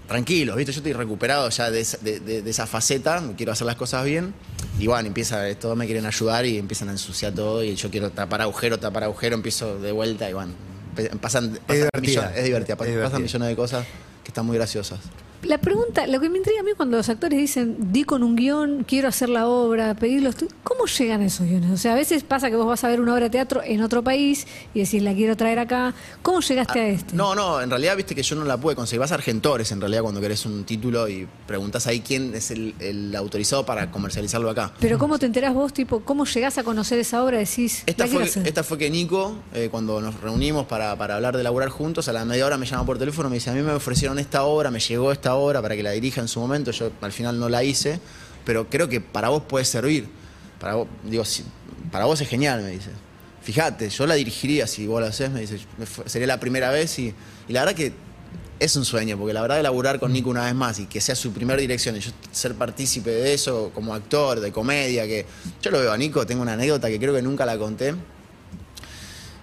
tranquilos, 0.08 0.56
¿viste? 0.56 0.72
Yo 0.72 0.78
estoy 0.78 0.92
recuperado 0.92 1.48
ya 1.50 1.70
de, 1.70 1.80
esa- 1.80 1.98
de- 1.98 2.20
de- 2.20 2.42
de 2.42 2.50
esa 2.50 2.66
faceta, 2.66 3.22
quiero 3.36 3.52
hacer 3.52 3.66
las 3.66 3.76
cosas 3.76 4.04
bien. 4.04 4.34
Y 4.78 4.86
bueno, 4.86 5.06
empieza, 5.06 5.42
todos 5.56 5.76
me 5.76 5.86
quieren 5.86 6.06
ayudar 6.06 6.44
y 6.46 6.58
empiezan 6.58 6.88
a 6.88 6.92
ensuciar 6.92 7.32
todo. 7.32 7.62
Y 7.62 7.74
yo 7.76 7.90
quiero 7.90 8.10
tapar 8.10 8.40
agujero, 8.40 8.78
tapar 8.78 9.04
agujero, 9.04 9.34
empiezo 9.36 9.78
de 9.78 9.92
vuelta 9.92 10.28
y 10.28 10.32
bueno, 10.32 10.52
pasan, 11.20 11.50
pasan 11.50 11.60
divertida. 11.68 12.00
millones, 12.00 12.32
es 12.38 12.44
divertida, 12.44 12.72
Es 12.74 12.78
pasan, 12.78 12.86
divertida. 12.92 13.10
pasan 13.10 13.22
millones 13.22 13.48
de 13.48 13.56
cosas 13.56 13.86
que 14.24 14.28
están 14.30 14.46
muy 14.46 14.56
graciosas. 14.56 14.98
La 15.42 15.56
pregunta, 15.58 16.06
lo 16.06 16.20
que 16.20 16.28
me 16.28 16.36
intriga 16.38 16.60
a 16.60 16.62
mí 16.62 16.72
cuando 16.76 16.98
los 16.98 17.08
actores 17.08 17.38
dicen, 17.38 17.76
di 17.92 18.04
con 18.04 18.22
un 18.22 18.36
guion, 18.36 18.84
quiero 18.86 19.08
hacer 19.08 19.30
la 19.30 19.46
obra, 19.48 19.94
pedirlos, 19.94 20.34
¿cómo 20.62 20.84
llegan 20.84 21.22
a 21.22 21.26
esos 21.26 21.46
guiones? 21.46 21.70
O 21.70 21.76
sea, 21.78 21.92
a 21.92 21.94
veces 21.94 22.22
pasa 22.24 22.50
que 22.50 22.56
vos 22.56 22.66
vas 22.66 22.84
a 22.84 22.88
ver 22.88 23.00
una 23.00 23.14
obra 23.14 23.24
de 23.24 23.30
teatro 23.30 23.62
en 23.64 23.80
otro 23.80 24.04
país 24.04 24.46
y 24.74 24.80
decís, 24.80 25.02
la 25.02 25.14
quiero 25.14 25.36
traer 25.38 25.58
acá. 25.58 25.94
¿Cómo 26.22 26.40
llegaste 26.40 26.78
a 26.80 26.88
este? 26.88 27.12
Ah, 27.12 27.16
No, 27.16 27.34
no, 27.34 27.60
en 27.62 27.70
realidad 27.70 27.96
viste 27.96 28.14
que 28.14 28.22
yo 28.22 28.36
no 28.36 28.44
la 28.44 28.58
pude 28.58 28.74
conseguir. 28.76 29.00
Vas 29.00 29.12
a 29.12 29.14
Argentores 29.14 29.72
en 29.72 29.80
realidad 29.80 30.02
cuando 30.02 30.20
querés 30.20 30.44
un 30.44 30.64
título 30.64 31.08
y 31.08 31.26
preguntás 31.46 31.86
ahí 31.86 32.00
quién 32.00 32.34
es 32.34 32.50
el, 32.50 32.74
el 32.78 33.16
autorizado 33.16 33.64
para 33.64 33.90
comercializarlo 33.90 34.50
acá. 34.50 34.72
Pero 34.78 34.98
¿cómo 34.98 35.18
te 35.18 35.24
enterás 35.26 35.54
vos, 35.54 35.72
tipo, 35.72 36.00
cómo 36.00 36.26
llegás 36.26 36.58
a 36.58 36.64
conocer 36.64 36.98
esa 36.98 37.24
obra? 37.24 37.38
Decís, 37.38 37.82
Esta 37.86 38.04
la 38.06 38.12
fue, 38.12 38.22
hacer. 38.24 38.46
esta 38.46 38.62
fue 38.62 38.76
que 38.76 38.90
Nico, 38.90 39.36
eh, 39.54 39.68
cuando 39.70 40.00
nos 40.02 40.20
reunimos 40.20 40.66
para, 40.66 40.94
para 40.96 41.16
hablar 41.16 41.36
de 41.36 41.42
laburar 41.42 41.70
juntos, 41.70 42.08
a 42.08 42.12
la 42.12 42.24
media 42.26 42.44
hora 42.44 42.58
me 42.58 42.66
llama 42.66 42.84
por 42.84 42.98
teléfono 42.98 43.28
y 43.28 43.30
me 43.30 43.36
dice, 43.36 43.48
a 43.48 43.54
mí 43.54 43.62
me 43.62 43.72
ofrecieron 43.72 44.18
esta 44.18 44.42
obra, 44.44 44.70
me 44.70 44.80
llegó 44.80 45.12
esta 45.12 45.29
obra 45.34 45.60
para 45.62 45.76
que 45.76 45.82
la 45.82 45.90
dirija 45.92 46.20
en 46.20 46.28
su 46.28 46.40
momento, 46.40 46.70
yo 46.70 46.90
al 47.00 47.12
final 47.12 47.38
no 47.38 47.48
la 47.48 47.62
hice, 47.64 48.00
pero 48.44 48.68
creo 48.68 48.88
que 48.88 49.00
para 49.00 49.28
vos 49.28 49.42
puede 49.48 49.64
servir. 49.64 50.08
Para 50.58 50.74
vos, 50.74 50.88
digo, 51.04 51.24
si- 51.24 51.44
para 51.90 52.04
vos 52.04 52.20
es 52.20 52.28
genial, 52.28 52.62
me 52.62 52.70
dice. 52.70 52.90
Fíjate, 53.42 53.88
yo 53.88 54.06
la 54.06 54.14
dirigiría 54.14 54.66
si 54.66 54.86
vos 54.86 55.00
la 55.00 55.08
haces, 55.08 55.30
me 55.30 55.40
dice, 55.40 55.58
sería 56.06 56.26
la 56.26 56.38
primera 56.38 56.70
vez 56.70 56.98
y, 56.98 57.14
y 57.48 57.52
la 57.52 57.60
verdad 57.60 57.74
que 57.74 57.92
es 58.58 58.76
un 58.76 58.84
sueño, 58.84 59.16
porque 59.16 59.32
la 59.32 59.40
verdad 59.40 59.56
de 59.56 59.62
laburar 59.62 59.98
con 59.98 60.12
Nico 60.12 60.28
una 60.28 60.44
vez 60.44 60.54
más 60.54 60.78
y 60.78 60.84
que 60.86 61.00
sea 61.00 61.14
su 61.14 61.32
primera 61.32 61.58
dirección 61.58 61.96
y 61.96 62.00
yo 62.00 62.10
ser 62.30 62.54
partícipe 62.54 63.08
de 63.10 63.32
eso 63.32 63.70
como 63.74 63.94
actor, 63.94 64.40
de 64.40 64.52
comedia, 64.52 65.06
que 65.06 65.24
yo 65.62 65.70
lo 65.70 65.80
veo 65.80 65.90
a 65.92 65.96
Nico, 65.96 66.26
tengo 66.26 66.42
una 66.42 66.52
anécdota 66.52 66.88
que 66.88 66.98
creo 66.98 67.14
que 67.14 67.22
nunca 67.22 67.46
la 67.46 67.56
conté, 67.56 67.94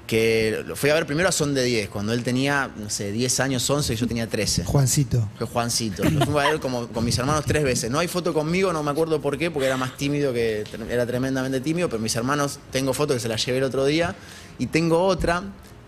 que 0.07 0.63
lo 0.65 0.77
fui 0.77 0.89
a 0.89 0.93
ver 0.93 1.05
primero 1.05 1.27
a 1.27 1.31
Son 1.33 1.53
de 1.53 1.63
10, 1.63 1.89
cuando 1.89 2.13
él 2.13 2.23
tenía, 2.23 2.71
no 2.77 2.89
sé, 2.89 3.11
10 3.11 3.39
años, 3.41 3.69
11 3.69 3.93
y 3.93 3.97
yo 3.97 4.07
tenía 4.07 4.27
13. 4.27 4.63
Juancito. 4.63 5.29
Fue 5.37 5.45
Juancito. 5.45 6.03
Lo 6.09 6.25
fui 6.25 6.39
a 6.41 6.49
ver 6.49 6.59
como 6.61 6.87
con 6.87 7.03
mis 7.03 7.17
hermanos 7.17 7.43
tres 7.45 7.63
veces. 7.63 7.91
No 7.91 7.99
hay 7.99 8.07
foto 8.07 8.33
conmigo, 8.33 8.71
no 8.71 8.81
me 8.81 8.89
acuerdo 8.89 9.21
por 9.21 9.37
qué, 9.37 9.51
porque 9.51 9.67
era 9.67 9.75
más 9.75 9.97
tímido 9.97 10.33
que. 10.33 10.63
Era 10.89 11.05
tremendamente 11.05 11.59
tímido, 11.59 11.89
pero 11.89 12.01
mis 12.01 12.15
hermanos, 12.15 12.59
tengo 12.71 12.93
foto 12.93 13.13
que 13.13 13.19
se 13.19 13.27
la 13.27 13.35
llevé 13.35 13.57
el 13.57 13.65
otro 13.65 13.85
día. 13.85 14.15
Y 14.57 14.67
tengo 14.67 15.03
otra 15.03 15.43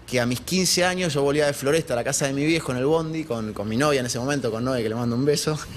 que 0.05 0.19
a 0.19 0.25
mis 0.25 0.41
15 0.41 0.83
años 0.83 1.13
yo 1.13 1.21
volvía 1.21 1.45
de 1.45 1.53
Floresta 1.53 1.93
a 1.93 1.95
la 1.95 2.03
casa 2.03 2.27
de 2.27 2.33
mi 2.33 2.45
viejo 2.45 2.71
en 2.71 2.79
el 2.79 2.85
Bondi, 2.85 3.23
con, 3.23 3.53
con 3.53 3.69
mi 3.69 3.77
novia 3.77 4.01
en 4.01 4.07
ese 4.07 4.19
momento, 4.19 4.51
con 4.51 4.65
Noé, 4.65 4.83
que 4.83 4.89
le 4.89 4.95
mando 4.95 5.15
un 5.15 5.25
beso. 5.25 5.57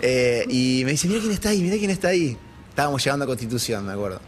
Eh, 0.00 0.44
y 0.48 0.82
me 0.84 0.92
dice: 0.92 1.08
Mira 1.08 1.18
quién 1.18 1.32
está 1.32 1.48
ahí, 1.48 1.60
mira 1.60 1.76
quién 1.76 1.90
está 1.90 2.08
ahí. 2.08 2.38
Estábamos 2.68 3.02
llegando 3.02 3.24
a 3.24 3.26
Constitución, 3.26 3.84
me 3.84 3.92
acuerdo. 3.92 4.20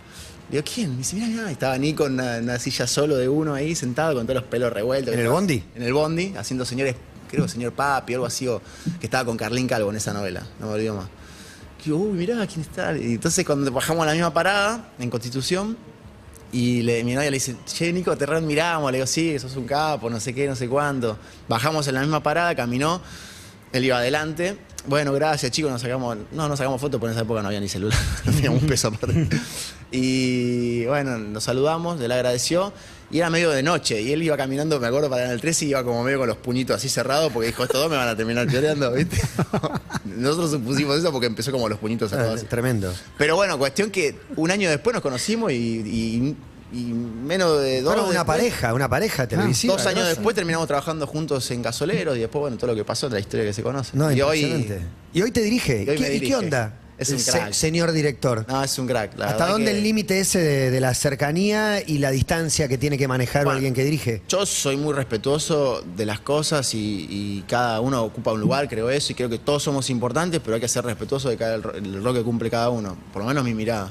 Digo, 0.51 0.63
¿quién? 0.65 0.91
Me 0.93 0.97
dice, 0.99 1.15
mira, 1.17 1.29
mira, 1.29 1.49
y 1.49 1.53
estaba 1.53 1.79
Nico 1.79 2.07
en 2.07 2.15
una, 2.15 2.39
en 2.39 2.45
una 2.45 2.59
silla 2.59 2.87
solo 2.87 3.17
de 3.17 3.29
uno 3.29 3.55
ahí, 3.55 3.75
sentado 3.75 4.15
con 4.15 4.27
todos 4.27 4.41
los 4.41 4.51
pelos 4.51 4.73
revueltos. 4.73 5.15
¿En 5.15 5.21
el 5.21 5.29
bondi? 5.29 5.63
En 5.77 5.83
el 5.83 5.93
bondi, 5.93 6.35
haciendo 6.37 6.65
señores, 6.65 6.97
creo 7.31 7.47
señor 7.47 7.73
Papi, 7.73 8.15
algo 8.15 8.27
así, 8.27 8.49
o 8.49 8.61
que 8.99 9.07
estaba 9.07 9.25
con 9.25 9.37
Carlín 9.37 9.69
Calvo 9.69 9.91
en 9.91 9.97
esa 9.97 10.13
novela, 10.13 10.43
no 10.59 10.67
me 10.67 10.73
olvido 10.75 10.97
más. 10.97 11.07
Digo, 11.85 11.97
uy, 11.99 12.19
mirá, 12.19 12.45
¿quién 12.47 12.61
está? 12.63 12.97
Y 12.97 13.15
entonces 13.15 13.45
cuando 13.47 13.71
bajamos 13.71 14.03
a 14.03 14.07
la 14.07 14.13
misma 14.13 14.35
parada, 14.35 14.91
en 14.99 15.09
Constitución, 15.09 15.77
y 16.53 16.83
le- 16.83 17.05
mi 17.05 17.15
novia 17.15 17.31
le 17.31 17.37
dice, 17.37 17.55
che, 17.65 17.93
Nico, 17.93 18.17
te 18.19 18.27
miramos, 18.41 18.91
le 18.91 18.99
digo, 18.99 19.07
sí, 19.07 19.39
sos 19.39 19.55
un 19.57 19.67
capo, 19.67 20.11
no 20.11 20.19
sé 20.19 20.35
qué, 20.35 20.49
no 20.49 20.57
sé 20.57 20.69
cuánto. 20.69 21.17
Bajamos 21.49 21.87
en 21.87 21.95
la 21.95 22.01
misma 22.01 22.23
parada, 22.25 22.55
caminó, 22.57 23.01
Él 23.73 23.85
iba 23.85 23.99
adelante. 23.99 24.59
Bueno, 24.89 25.13
gracias, 25.13 25.53
chicos, 25.53 25.71
nos 25.71 25.81
sacamos. 25.81 26.17
No, 26.33 26.49
nos 26.49 26.59
sacamos 26.59 26.81
fotos, 26.81 26.99
porque 26.99 27.13
en 27.13 27.17
esa 27.19 27.25
época 27.25 27.41
no 27.41 27.49
había 27.49 27.61
ni 27.61 27.69
celular. 27.69 27.97
No 28.25 28.33
teníamos 28.33 28.63
un 28.63 28.69
peso 28.69 28.89
aparte. 28.89 29.29
Y 29.93 30.85
bueno, 30.87 31.19
nos 31.19 31.45
saludamos, 31.45 32.01
él 32.01 32.13
agradeció. 32.13 32.73
Y 33.13 33.19
era 33.19 33.29
medio 33.29 33.51
de 33.51 33.63
noche. 33.65 34.01
Y 34.01 34.13
él 34.13 34.23
iba 34.23 34.37
caminando, 34.37 34.79
me 34.79 34.87
acuerdo, 34.87 35.11
para 35.11 35.33
el 35.33 35.41
13 35.41 35.65
y 35.65 35.69
iba 35.71 35.83
como 35.83 36.05
medio 36.05 36.19
con 36.19 36.29
los 36.29 36.37
puñitos 36.37 36.77
así 36.77 36.89
cerrados, 36.89 37.33
porque 37.33 37.49
dijo, 37.49 37.65
estos 37.65 37.81
dos 37.81 37.91
me 37.91 37.97
van 37.97 38.07
a 38.09 38.17
terminar 38.17 38.47
choreando, 38.49 38.93
¿viste? 38.93 39.21
Nosotros 40.05 40.53
supusimos 40.53 40.97
eso 40.99 41.11
porque 41.11 41.27
empezó 41.27 41.51
como 41.51 41.69
los 41.69 41.79
puñitos 41.81 42.11
cerrados. 42.11 42.33
Ah, 42.35 42.37
así. 42.37 42.47
tremendo. 42.47 42.93
Pero 43.19 43.35
bueno, 43.35 43.59
cuestión 43.59 43.91
que 43.91 44.17
un 44.37 44.51
año 44.53 44.71
después 44.71 44.95
nos 44.95 45.03
conocimos 45.03 45.51
y, 45.51 45.57
y- 45.57 46.37
y 46.73 46.85
menos 46.85 47.61
de 47.61 47.83
dos. 47.83 47.93
Fueron 47.95 48.11
una 48.11 48.21
después- 48.21 48.39
pareja, 48.39 48.75
una 48.75 48.89
pareja 48.89 49.27
televisiva. 49.27 49.75
Dos 49.75 49.87
años 49.87 50.07
después 50.07 50.37
terminamos 50.37 50.69
trabajando 50.69 51.05
juntos 51.09 51.51
en 51.51 51.63
Gasoleros 51.63 52.17
y 52.17 52.21
después, 52.21 52.41
bueno, 52.43 52.57
todo 52.59 52.69
lo 52.69 52.77
que 52.77 52.85
pasó, 52.85 53.09
la 53.09 53.19
historia 53.19 53.45
que 53.45 53.53
se 53.53 53.65
conoce. 53.65 53.97
No, 53.97 54.13
y 54.13 54.21
hoy. 54.23 54.73
Y 55.13 55.21
hoy 55.23 55.33
te 55.33 55.41
dirige. 55.43 55.83
Y 55.83 55.89
hoy 55.91 55.97
¿Qué, 55.97 56.03
me 56.03 56.07
y 56.07 56.11
qué 56.13 56.21
dirige. 56.21 56.37
onda? 56.37 56.75
Es 57.01 57.09
un 57.11 57.19
se- 57.19 57.31
crack. 57.33 57.53
señor 57.53 57.93
director. 57.93 58.45
No, 58.47 58.63
es 58.63 58.79
un 58.79 58.87
crack. 58.87 59.17
la 59.19 59.29
¿Hasta 59.31 59.47
dónde 59.49 59.71
que- 59.73 59.79
el 59.79 59.83
límite 59.83 60.21
ese 60.21 60.39
de, 60.39 60.71
de 60.71 60.81
la 60.81 60.93
cercanía 60.95 61.81
y 61.85 61.99
la 61.99 62.11
distancia 62.11 62.69
que 62.69 62.77
tiene 62.79 62.99
que 62.99 63.09
manejar 63.09 63.45
Bueno, 63.45 63.57
alguien 63.57 63.73
que 63.75 63.83
dirige? 63.85 64.23
Yo 64.29 64.45
soy 64.45 64.77
muy 64.77 64.93
respetuoso 64.93 65.83
de 65.97 66.05
las 66.07 66.21
cosas 66.21 66.75
y, 66.75 67.07
y 67.11 67.45
cada 67.49 67.81
uno 67.81 68.03
ocupa 68.05 68.33
un 68.33 68.41
lugar, 68.41 68.69
creo 68.69 68.91
eso, 68.91 69.13
y 69.13 69.15
creo 69.15 69.29
que 69.31 69.39
todos 69.39 69.63
somos 69.63 69.89
importantes, 69.91 70.41
pero 70.45 70.55
hay 70.57 70.61
que 70.61 70.69
ser 70.69 70.85
respetuoso 70.85 71.29
de 71.31 71.37
cada 71.39 71.55
el, 71.55 71.63
ro- 71.63 71.75
el 71.75 72.05
rol 72.05 72.15
que 72.15 72.23
cumple 72.23 72.51
cada 72.51 72.69
uno, 72.69 72.97
por 73.13 73.23
lo 73.23 73.29
menos 73.29 73.45
mi 73.45 73.55
mirada. 73.55 73.91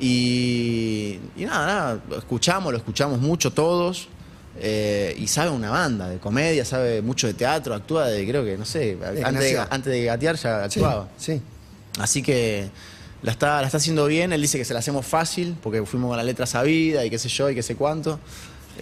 Y, 0.00 1.18
y 1.36 1.44
nada, 1.44 1.66
nada, 1.66 2.00
lo 2.10 2.18
escuchamos, 2.18 2.72
lo 2.72 2.78
escuchamos 2.78 3.20
mucho 3.20 3.52
todos, 3.52 4.08
eh, 4.58 5.14
y 5.18 5.26
sabe 5.28 5.50
una 5.50 5.70
banda 5.70 6.08
de 6.08 6.18
comedia, 6.18 6.64
sabe 6.64 7.00
mucho 7.00 7.26
de 7.26 7.34
teatro, 7.34 7.74
actúa 7.74 8.08
de, 8.08 8.26
creo 8.26 8.44
que, 8.44 8.56
no 8.58 8.64
sé, 8.64 8.98
antes 9.24 9.42
de, 9.52 9.58
antes 9.58 9.92
de 9.92 10.04
gatear 10.04 10.36
ya 10.36 10.68
Sí, 10.68 10.80
actuaba. 10.80 11.08
sí. 11.16 11.40
Así 11.98 12.22
que 12.22 12.68
la 13.22 13.32
está, 13.32 13.60
la 13.60 13.66
está 13.66 13.78
haciendo 13.78 14.06
bien. 14.06 14.32
Él 14.32 14.40
dice 14.42 14.58
que 14.58 14.64
se 14.64 14.72
la 14.74 14.80
hacemos 14.80 15.06
fácil 15.06 15.56
porque 15.62 15.84
fuimos 15.84 16.08
con 16.08 16.16
la 16.16 16.22
letra 16.24 16.46
sabida 16.46 17.04
y 17.04 17.10
qué 17.10 17.18
sé 17.18 17.28
yo 17.28 17.50
y 17.50 17.54
qué 17.54 17.62
sé 17.62 17.76
cuánto. 17.76 18.18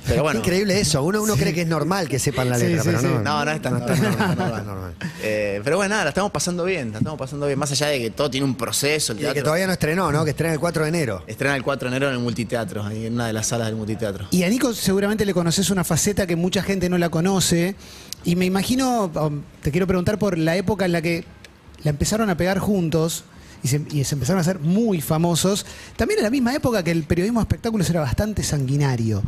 Pero 0.06 0.22
bueno. 0.22 0.40
Increíble 0.40 0.80
eso. 0.80 1.02
Uno, 1.02 1.20
uno 1.22 1.34
cree 1.36 1.52
que 1.52 1.60
es 1.60 1.66
normal 1.66 2.08
que 2.08 2.18
sepan 2.18 2.48
la 2.48 2.58
Sí, 2.58 2.64
letra, 2.64 2.82
sí, 2.82 2.88
pero 2.88 3.00
sí. 3.00 3.06
no. 3.08 3.20
No, 3.20 3.44
no 3.44 3.50
es 3.50 3.60
tan 3.60 3.74
no 3.74 3.80
normal, 3.80 4.00
normal, 4.18 4.36
no 4.36 4.46
no 4.56 4.64
normal. 4.64 4.94
Eh, 5.22 5.60
pero 5.62 5.76
bueno, 5.76 5.90
nada, 5.90 6.04
la 6.04 6.08
estamos 6.10 6.32
pasando 6.32 6.64
bien. 6.64 6.92
La 6.92 6.98
estamos 6.98 7.18
pasando 7.18 7.46
bien. 7.46 7.58
Más 7.58 7.70
allá 7.72 7.88
de 7.88 8.00
que 8.00 8.10
todo 8.10 8.30
tiene 8.30 8.46
un 8.46 8.54
proceso. 8.56 9.12
El 9.12 9.20
Y 9.20 9.22
de 9.22 9.34
que 9.34 9.42
todavía 9.42 9.66
no 9.66 9.72
estrenó, 9.74 10.10
¿no? 10.10 10.24
Que 10.24 10.30
estrena 10.30 10.54
el 10.54 10.60
4 10.60 10.82
de 10.84 10.88
enero. 10.88 11.22
estrena 11.26 11.54
el 11.54 11.62
4 11.62 11.90
de 11.90 11.96
enero 11.96 12.08
en 12.10 12.16
el 12.16 12.22
multiteatro, 12.22 12.82
ahí 12.84 13.04
en 13.06 13.14
una 13.14 13.26
de 13.26 13.34
las 13.34 13.46
salas 13.48 13.66
del 13.66 13.76
multiteatro. 13.76 14.26
Y 14.30 14.42
a 14.44 14.48
Nico 14.48 14.72
seguramente 14.72 15.26
le 15.26 15.34
conoces 15.34 15.68
una 15.68 15.84
faceta 15.84 16.26
que 16.26 16.36
mucha 16.36 16.62
gente 16.62 16.88
no 16.88 16.96
la 16.96 17.10
conoce. 17.10 17.76
Y 18.24 18.34
me 18.36 18.46
imagino, 18.46 19.10
um, 19.14 19.42
te 19.62 19.70
quiero 19.70 19.86
preguntar 19.86 20.18
por 20.18 20.38
la 20.38 20.56
época 20.56 20.86
en 20.86 20.92
la 20.92 21.02
que 21.02 21.24
la 21.84 21.90
empezaron 21.90 22.30
a 22.30 22.36
pegar 22.36 22.58
juntos 22.58 23.24
y 23.62 23.68
se, 23.68 23.82
y 23.90 24.02
se 24.04 24.14
empezaron 24.16 24.38
a 24.38 24.40
hacer 24.42 24.58
muy 24.58 25.00
famosos. 25.00 25.64
También 25.96 26.18
en 26.18 26.24
la 26.24 26.30
misma 26.30 26.54
época 26.54 26.82
que 26.82 26.90
el 26.90 27.04
periodismo 27.04 27.40
de 27.40 27.44
espectáculos 27.44 27.88
era 27.90 28.00
bastante 28.00 28.42
sanguinario. 28.42 29.22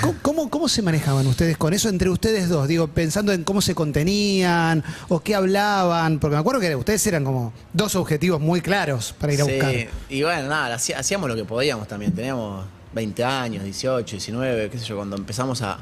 ¿Cómo, 0.00 0.14
cómo, 0.22 0.50
cómo 0.50 0.68
se 0.68 0.80
manejaban 0.82 1.26
ustedes 1.26 1.56
con 1.56 1.72
eso 1.74 1.88
entre 1.88 2.08
ustedes 2.10 2.48
dos? 2.48 2.68
Digo, 2.68 2.86
pensando 2.88 3.32
en 3.32 3.42
cómo 3.44 3.60
se 3.62 3.74
contenían 3.74 4.84
o 5.08 5.20
qué 5.20 5.34
hablaban. 5.34 6.18
Porque 6.18 6.34
me 6.36 6.40
acuerdo 6.40 6.60
que 6.60 6.76
ustedes 6.76 7.04
eran 7.06 7.24
como 7.24 7.52
dos 7.72 7.96
objetivos 7.96 8.40
muy 8.40 8.60
claros 8.60 9.14
para 9.18 9.32
ir 9.32 9.42
a 9.42 9.44
Sí, 9.46 9.50
buscar. 9.52 9.74
Y 10.08 10.22
bueno, 10.22 10.48
nada, 10.48 10.74
hacía- 10.74 10.98
hacíamos 10.98 11.28
lo 11.28 11.34
que 11.34 11.44
podíamos 11.44 11.88
también. 11.88 12.12
Teníamos 12.12 12.64
20 12.92 13.24
años, 13.24 13.64
18, 13.64 14.16
19, 14.16 14.68
qué 14.70 14.78
sé 14.78 14.84
yo, 14.84 14.96
cuando 14.96 15.16
empezamos 15.16 15.62
a, 15.62 15.78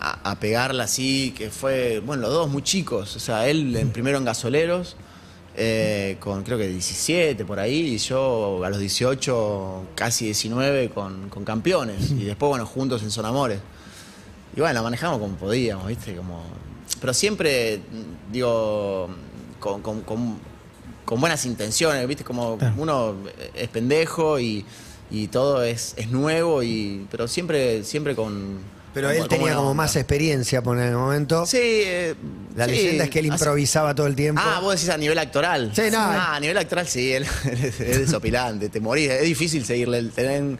a- 0.00 0.30
a 0.30 0.40
pegarla 0.40 0.84
así, 0.84 1.32
que 1.36 1.50
fue, 1.50 2.00
bueno, 2.00 2.22
los 2.22 2.32
dos 2.32 2.50
muy 2.50 2.62
chicos. 2.62 3.14
O 3.14 3.20
sea, 3.20 3.46
él 3.46 3.76
en- 3.76 3.90
primero 3.90 4.16
en 4.18 4.24
gasoleros, 4.24 4.96
eh, 5.62 6.16
con 6.20 6.42
creo 6.42 6.56
que 6.56 6.66
17 6.68 7.44
por 7.44 7.60
ahí, 7.60 7.80
y 7.94 7.98
yo 7.98 8.64
a 8.64 8.70
los 8.70 8.78
18, 8.78 9.88
casi 9.94 10.24
19 10.26 10.88
con, 10.88 11.28
con 11.28 11.44
campeones. 11.44 12.10
Y 12.12 12.24
después, 12.24 12.48
bueno, 12.48 12.64
juntos 12.64 13.02
en 13.02 13.10
Sonamores. 13.10 13.58
Y 14.56 14.60
bueno, 14.60 14.72
la 14.74 14.82
manejamos 14.82 15.18
como 15.18 15.34
podíamos, 15.36 15.86
¿viste? 15.86 16.16
Como... 16.16 16.42
Pero 17.00 17.12
siempre, 17.14 17.80
digo, 18.32 19.08
con, 19.60 19.82
con- 19.82 20.00
con- 20.00 20.38
con 21.04 21.20
buenas 21.20 21.44
intenciones, 21.44 22.06
¿viste? 22.08 22.24
Como 22.24 22.56
uno 22.78 23.14
es 23.54 23.68
pendejo 23.68 24.38
y, 24.40 24.64
y 25.10 25.26
todo 25.28 25.62
es, 25.62 25.92
es 25.96 26.10
nuevo, 26.10 26.62
y, 26.62 27.06
pero 27.10 27.28
siempre, 27.28 27.84
siempre 27.84 28.14
con... 28.16 28.79
Pero 28.92 29.08
él 29.10 29.28
tenía 29.28 29.54
como 29.54 29.72
más 29.72 29.94
experiencia 29.96 30.62
por 30.62 30.78
el 30.78 30.92
momento. 30.94 31.46
Sí. 31.46 31.58
eh, 31.60 32.14
La 32.56 32.64
sí, 32.66 32.72
leyenda 32.72 33.04
es 33.04 33.10
que 33.10 33.20
él 33.20 33.26
hace- 33.30 33.34
improvisaba 33.44 33.94
todo 33.94 34.06
el 34.08 34.16
tiempo. 34.16 34.42
Ah, 34.44 34.58
vos 34.60 34.74
decís 34.74 34.88
a 34.88 34.96
nivel 34.98 35.16
actoral. 35.18 35.70
Sí, 35.74 35.82
no. 35.92 35.98
Ah, 35.98 36.34
a 36.34 36.40
nivel 36.40 36.56
actoral 36.58 36.86
sí, 36.88 37.12
él, 37.12 37.24
él 37.44 37.64
es, 37.64 37.80
es 37.80 37.98
desopilante, 38.00 38.68
te 38.68 38.80
morís. 38.80 39.08
Es 39.10 39.22
difícil 39.22 39.64
seguirle 39.64 39.98
el 39.98 40.10
tren 40.10 40.58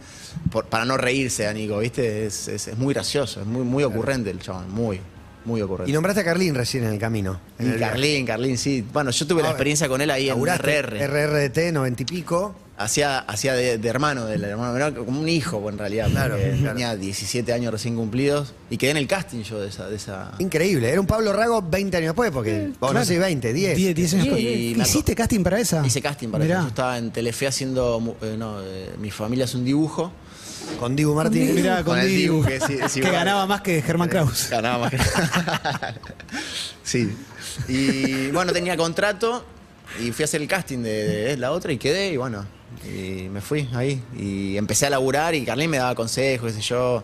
por- 0.52 0.66
para 0.66 0.84
no 0.84 0.96
reírse 0.96 1.46
a 1.48 1.52
Nico, 1.52 1.78
¿viste? 1.78 2.26
Es, 2.26 2.46
es- 2.46 2.68
es 2.68 2.78
muy 2.78 2.94
gracioso, 2.94 3.40
es 3.40 3.46
muy, 3.46 3.62
muy 3.64 3.82
ocurrente 3.82 4.30
el 4.30 4.38
chabón, 4.38 4.70
muy, 4.70 5.00
muy 5.44 5.60
ocurrente. 5.62 5.90
Y 5.90 5.94
nombraste 5.94 6.20
a 6.20 6.24
Carlín 6.24 6.54
recién 6.54 6.84
en 6.84 6.92
el 6.92 6.98
camino. 6.98 7.40
en 7.58 7.66
Y 7.66 7.70
el 7.70 7.76
viaje. 7.78 7.92
Carlín, 7.92 8.26
Carlín, 8.26 8.58
sí. 8.58 8.84
Bueno, 8.92 9.10
yo 9.10 9.26
tuve 9.26 9.42
la 9.42 9.48
Ah, 9.48 9.52
experiencia 9.52 9.88
con 9.88 10.00
él 10.00 10.10
ahí 10.10 10.28
en 10.30 10.38
RR. 10.40 10.98
RRDT, 11.06 11.72
90 11.72 12.02
y 12.02 12.06
pico. 12.06 12.54
Hacía, 12.78 13.18
hacía 13.18 13.52
de, 13.52 13.76
de 13.76 13.88
hermano 13.90 14.24
del 14.24 14.42
hermano 14.42 14.72
menor, 14.72 14.94
como 15.04 15.20
un 15.20 15.28
hijo 15.28 15.68
en 15.68 15.76
realidad. 15.76 16.08
Claro. 16.10 16.36
Tenía 16.38 16.96
17 16.96 17.52
años 17.52 17.72
recién 17.72 17.94
cumplidos 17.94 18.54
y 18.70 18.78
quedé 18.78 18.92
en 18.92 18.96
el 18.96 19.06
casting 19.06 19.42
yo 19.42 19.60
de 19.60 19.68
esa. 19.68 19.86
De 19.90 19.96
esa... 19.96 20.32
Increíble. 20.38 20.88
Era 20.90 20.98
un 20.98 21.06
Pablo 21.06 21.34
Rago 21.34 21.60
20 21.60 21.94
años 21.98 22.08
después, 22.08 22.30
porque 22.30 22.68
vos 22.80 22.88
no 22.88 23.00
Claro. 23.00 23.04
sé, 23.04 23.18
20, 23.18 23.52
10. 23.52 23.76
10, 23.76 23.94
10 23.94 24.14
años. 24.14 24.38
Y 24.38 24.68
después. 24.68 24.88
¿Hiciste 24.88 25.14
casting 25.14 25.42
para 25.42 25.60
esa? 25.60 25.86
Hice 25.86 26.00
casting 26.00 26.28
para 26.30 26.42
Mirá. 26.44 26.54
eso. 26.56 26.62
Yo 26.64 26.68
estaba 26.68 26.96
en 26.96 27.10
Telefe 27.10 27.46
haciendo. 27.46 28.00
mu- 28.00 28.14
eh, 28.22 28.36
no, 28.38 28.62
eh, 28.62 28.90
mi 28.98 29.10
familia 29.10 29.44
es 29.44 29.54
un 29.54 29.64
dibujo. 29.66 30.10
Con 30.78 30.96
Dibu 30.96 31.14
Martínez. 31.14 31.54
Mirá, 31.54 31.76
con, 31.84 31.96
Con 31.98 32.06
Dibu, 32.06 32.36
Dibu, 32.36 32.44
que 32.46 32.56
es- 32.56 32.70
es 32.70 32.92
que 32.94 32.98
igual. 33.00 33.12
ganaba 33.14 33.46
más 33.46 33.60
que 33.60 33.82
Germán 33.82 34.08
Kraus. 34.08 34.48
Ganaba 34.50 34.78
más 34.78 34.90
que. 34.90 34.98
sí. 36.84 37.14
Y 37.68 38.30
bueno, 38.30 38.52
tenía 38.52 38.76
contrato 38.76 39.44
y 40.00 40.12
fui 40.12 40.22
a 40.22 40.24
hacer 40.26 40.40
el 40.40 40.48
casting 40.48 40.78
de, 40.78 40.90
de 41.06 41.36
la 41.36 41.52
otra 41.52 41.72
y 41.72 41.78
quedé 41.78 42.12
y 42.12 42.16
bueno. 42.16 42.46
Y 42.84 43.28
me 43.28 43.40
fui 43.40 43.68
ahí. 43.74 44.02
Y 44.16 44.56
empecé 44.56 44.86
a 44.86 44.90
laburar 44.90 45.34
y 45.34 45.44
Carlín 45.44 45.70
me 45.70 45.78
daba 45.78 45.94
consejos, 45.94 46.52
qué 46.52 46.60
sé 46.60 46.62
yo. 46.62 47.02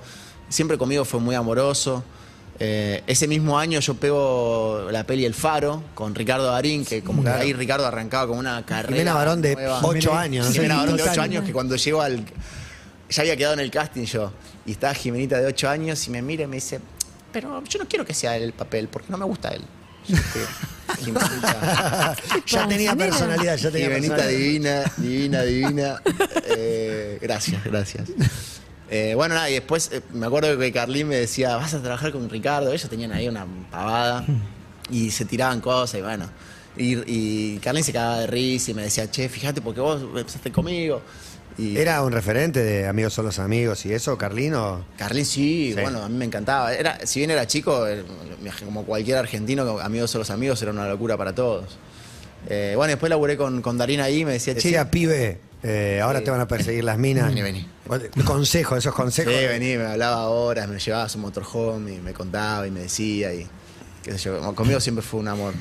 Siempre 0.48 0.78
conmigo 0.78 1.04
fue 1.04 1.20
muy 1.20 1.34
amoroso. 1.34 2.04
Eh, 2.58 3.02
ese 3.06 3.28
mismo 3.28 3.58
año 3.58 3.80
yo 3.80 3.94
pego 3.94 4.88
la 4.90 5.04
peli 5.04 5.26
El 5.26 5.34
Faro 5.34 5.82
con 5.94 6.14
Ricardo 6.14 6.46
Darín, 6.50 6.86
que 6.86 7.02
como 7.02 7.22
que 7.22 7.28
ahí 7.28 7.52
Ricardo 7.52 7.84
arrancaba 7.86 8.28
con 8.28 8.38
una 8.38 8.64
carrera. 8.64 8.88
Jimena 8.94 9.12
Barón 9.12 9.42
de 9.42 9.54
nueva. 9.56 9.80
8 9.82 10.14
años. 10.14 10.50
Jimena 10.52 10.76
Barón 10.76 10.96
de 10.96 11.02
Total. 11.02 11.12
8 11.18 11.22
años 11.22 11.44
que 11.44 11.52
cuando 11.52 11.76
llego 11.76 12.00
al. 12.00 12.24
Ya 13.10 13.22
había 13.22 13.36
quedado 13.36 13.54
en 13.54 13.60
el 13.60 13.70
casting 13.70 14.04
yo. 14.04 14.32
Y 14.64 14.72
estaba 14.72 14.94
Jimenita 14.94 15.38
de 15.38 15.46
8 15.46 15.68
años 15.68 16.06
y 16.06 16.10
me 16.10 16.22
mira 16.22 16.44
y 16.44 16.46
me 16.46 16.56
dice: 16.56 16.80
Pero 17.32 17.62
yo 17.64 17.78
no 17.78 17.86
quiero 17.88 18.04
que 18.04 18.14
sea 18.14 18.36
él 18.36 18.42
el 18.42 18.52
papel 18.52 18.88
porque 18.88 19.08
no 19.10 19.18
me 19.18 19.24
gusta 19.24 19.50
él. 19.50 19.62
Yo 20.08 20.16
dije, 20.16 20.40
Jimenita. 21.04 22.16
Ya 22.46 22.68
tenía 22.68 22.94
personalidad, 22.96 23.56
ya 23.56 23.70
tenía 23.70 23.86
Jimenita 23.88 24.16
personalidad. 24.16 24.38
divina, 24.38 24.92
divina, 24.96 25.42
divina. 25.42 26.02
Eh, 26.46 27.18
gracias, 27.20 27.62
gracias. 27.64 28.08
Eh, 28.88 29.14
bueno, 29.16 29.34
nada, 29.34 29.50
y 29.50 29.54
después 29.54 29.90
eh, 29.92 30.00
me 30.12 30.26
acuerdo 30.26 30.56
que 30.58 30.72
Carlín 30.72 31.08
me 31.08 31.16
decía, 31.16 31.56
vas 31.56 31.74
a 31.74 31.82
trabajar 31.82 32.12
con 32.12 32.28
Ricardo. 32.30 32.72
Ellos 32.72 32.88
tenían 32.88 33.12
ahí 33.12 33.28
una 33.28 33.44
pavada 33.70 34.24
y 34.90 35.10
se 35.10 35.24
tiraban 35.24 35.60
cosas 35.60 35.98
y 35.98 36.02
bueno. 36.02 36.28
Y, 36.76 36.96
y 37.06 37.58
Carlín 37.58 37.82
se 37.82 37.92
cagaba 37.92 38.20
de 38.20 38.26
risa 38.28 38.70
y 38.70 38.74
me 38.74 38.82
decía, 38.82 39.10
che, 39.10 39.28
fíjate 39.28 39.60
porque 39.60 39.80
vos 39.80 40.02
empezaste 40.02 40.52
conmigo. 40.52 41.02
Y 41.58 41.78
¿Era 41.78 42.02
un 42.02 42.12
referente 42.12 42.62
de 42.62 42.86
Amigos 42.86 43.14
son 43.14 43.24
los 43.24 43.38
amigos 43.38 43.86
y 43.86 43.92
eso, 43.94 44.18
Carlino? 44.18 44.84
Carlín 44.98 45.24
sí, 45.24 45.72
Sí. 45.74 45.80
bueno, 45.80 46.02
a 46.02 46.08
mí 46.08 46.16
me 46.16 46.26
encantaba. 46.26 46.74
Era, 46.74 46.98
si 47.06 47.20
bien 47.20 47.30
era 47.30 47.46
chico, 47.46 47.86
como 48.64 48.84
cualquier 48.84 49.16
argentino, 49.16 49.78
amigos 49.80 50.10
son 50.10 50.18
los 50.18 50.30
amigos, 50.30 50.60
era 50.60 50.70
una 50.70 50.86
locura 50.86 51.16
para 51.16 51.34
todos. 51.34 51.78
Eh, 52.48 52.74
bueno, 52.76 52.90
después 52.90 53.08
laburé 53.08 53.36
con, 53.38 53.62
con 53.62 53.78
Darín 53.78 54.00
ahí 54.00 54.20
y 54.20 54.24
me 54.26 54.32
decía, 54.32 54.52
che, 54.54 54.60
Decía, 54.68 54.90
pibe, 54.90 55.40
eh, 55.62 56.00
ahora 56.02 56.20
te 56.22 56.30
van 56.30 56.40
a 56.40 56.46
perseguir 56.46 56.84
las 56.84 56.98
minas. 56.98 57.28
Vení, 57.28 57.40
vení. 57.42 57.66
Consejos, 58.24 58.78
esos 58.78 58.94
consejos. 58.94 59.32
Sí, 59.32 59.46
vení, 59.46 59.76
me 59.78 59.86
hablaba 59.86 60.28
horas, 60.28 60.68
me 60.68 60.78
llevaba 60.78 61.04
a 61.04 61.08
su 61.08 61.18
motorhome 61.18 61.94
y 61.94 61.98
me 62.00 62.12
contaba 62.12 62.66
y 62.66 62.70
me 62.70 62.80
decía 62.80 63.32
y 63.32 63.46
qué 64.02 64.12
sé 64.12 64.18
yo. 64.18 64.54
Conmigo 64.54 64.78
siempre 64.78 65.02
fue 65.02 65.20
un 65.20 65.28
amor. 65.28 65.54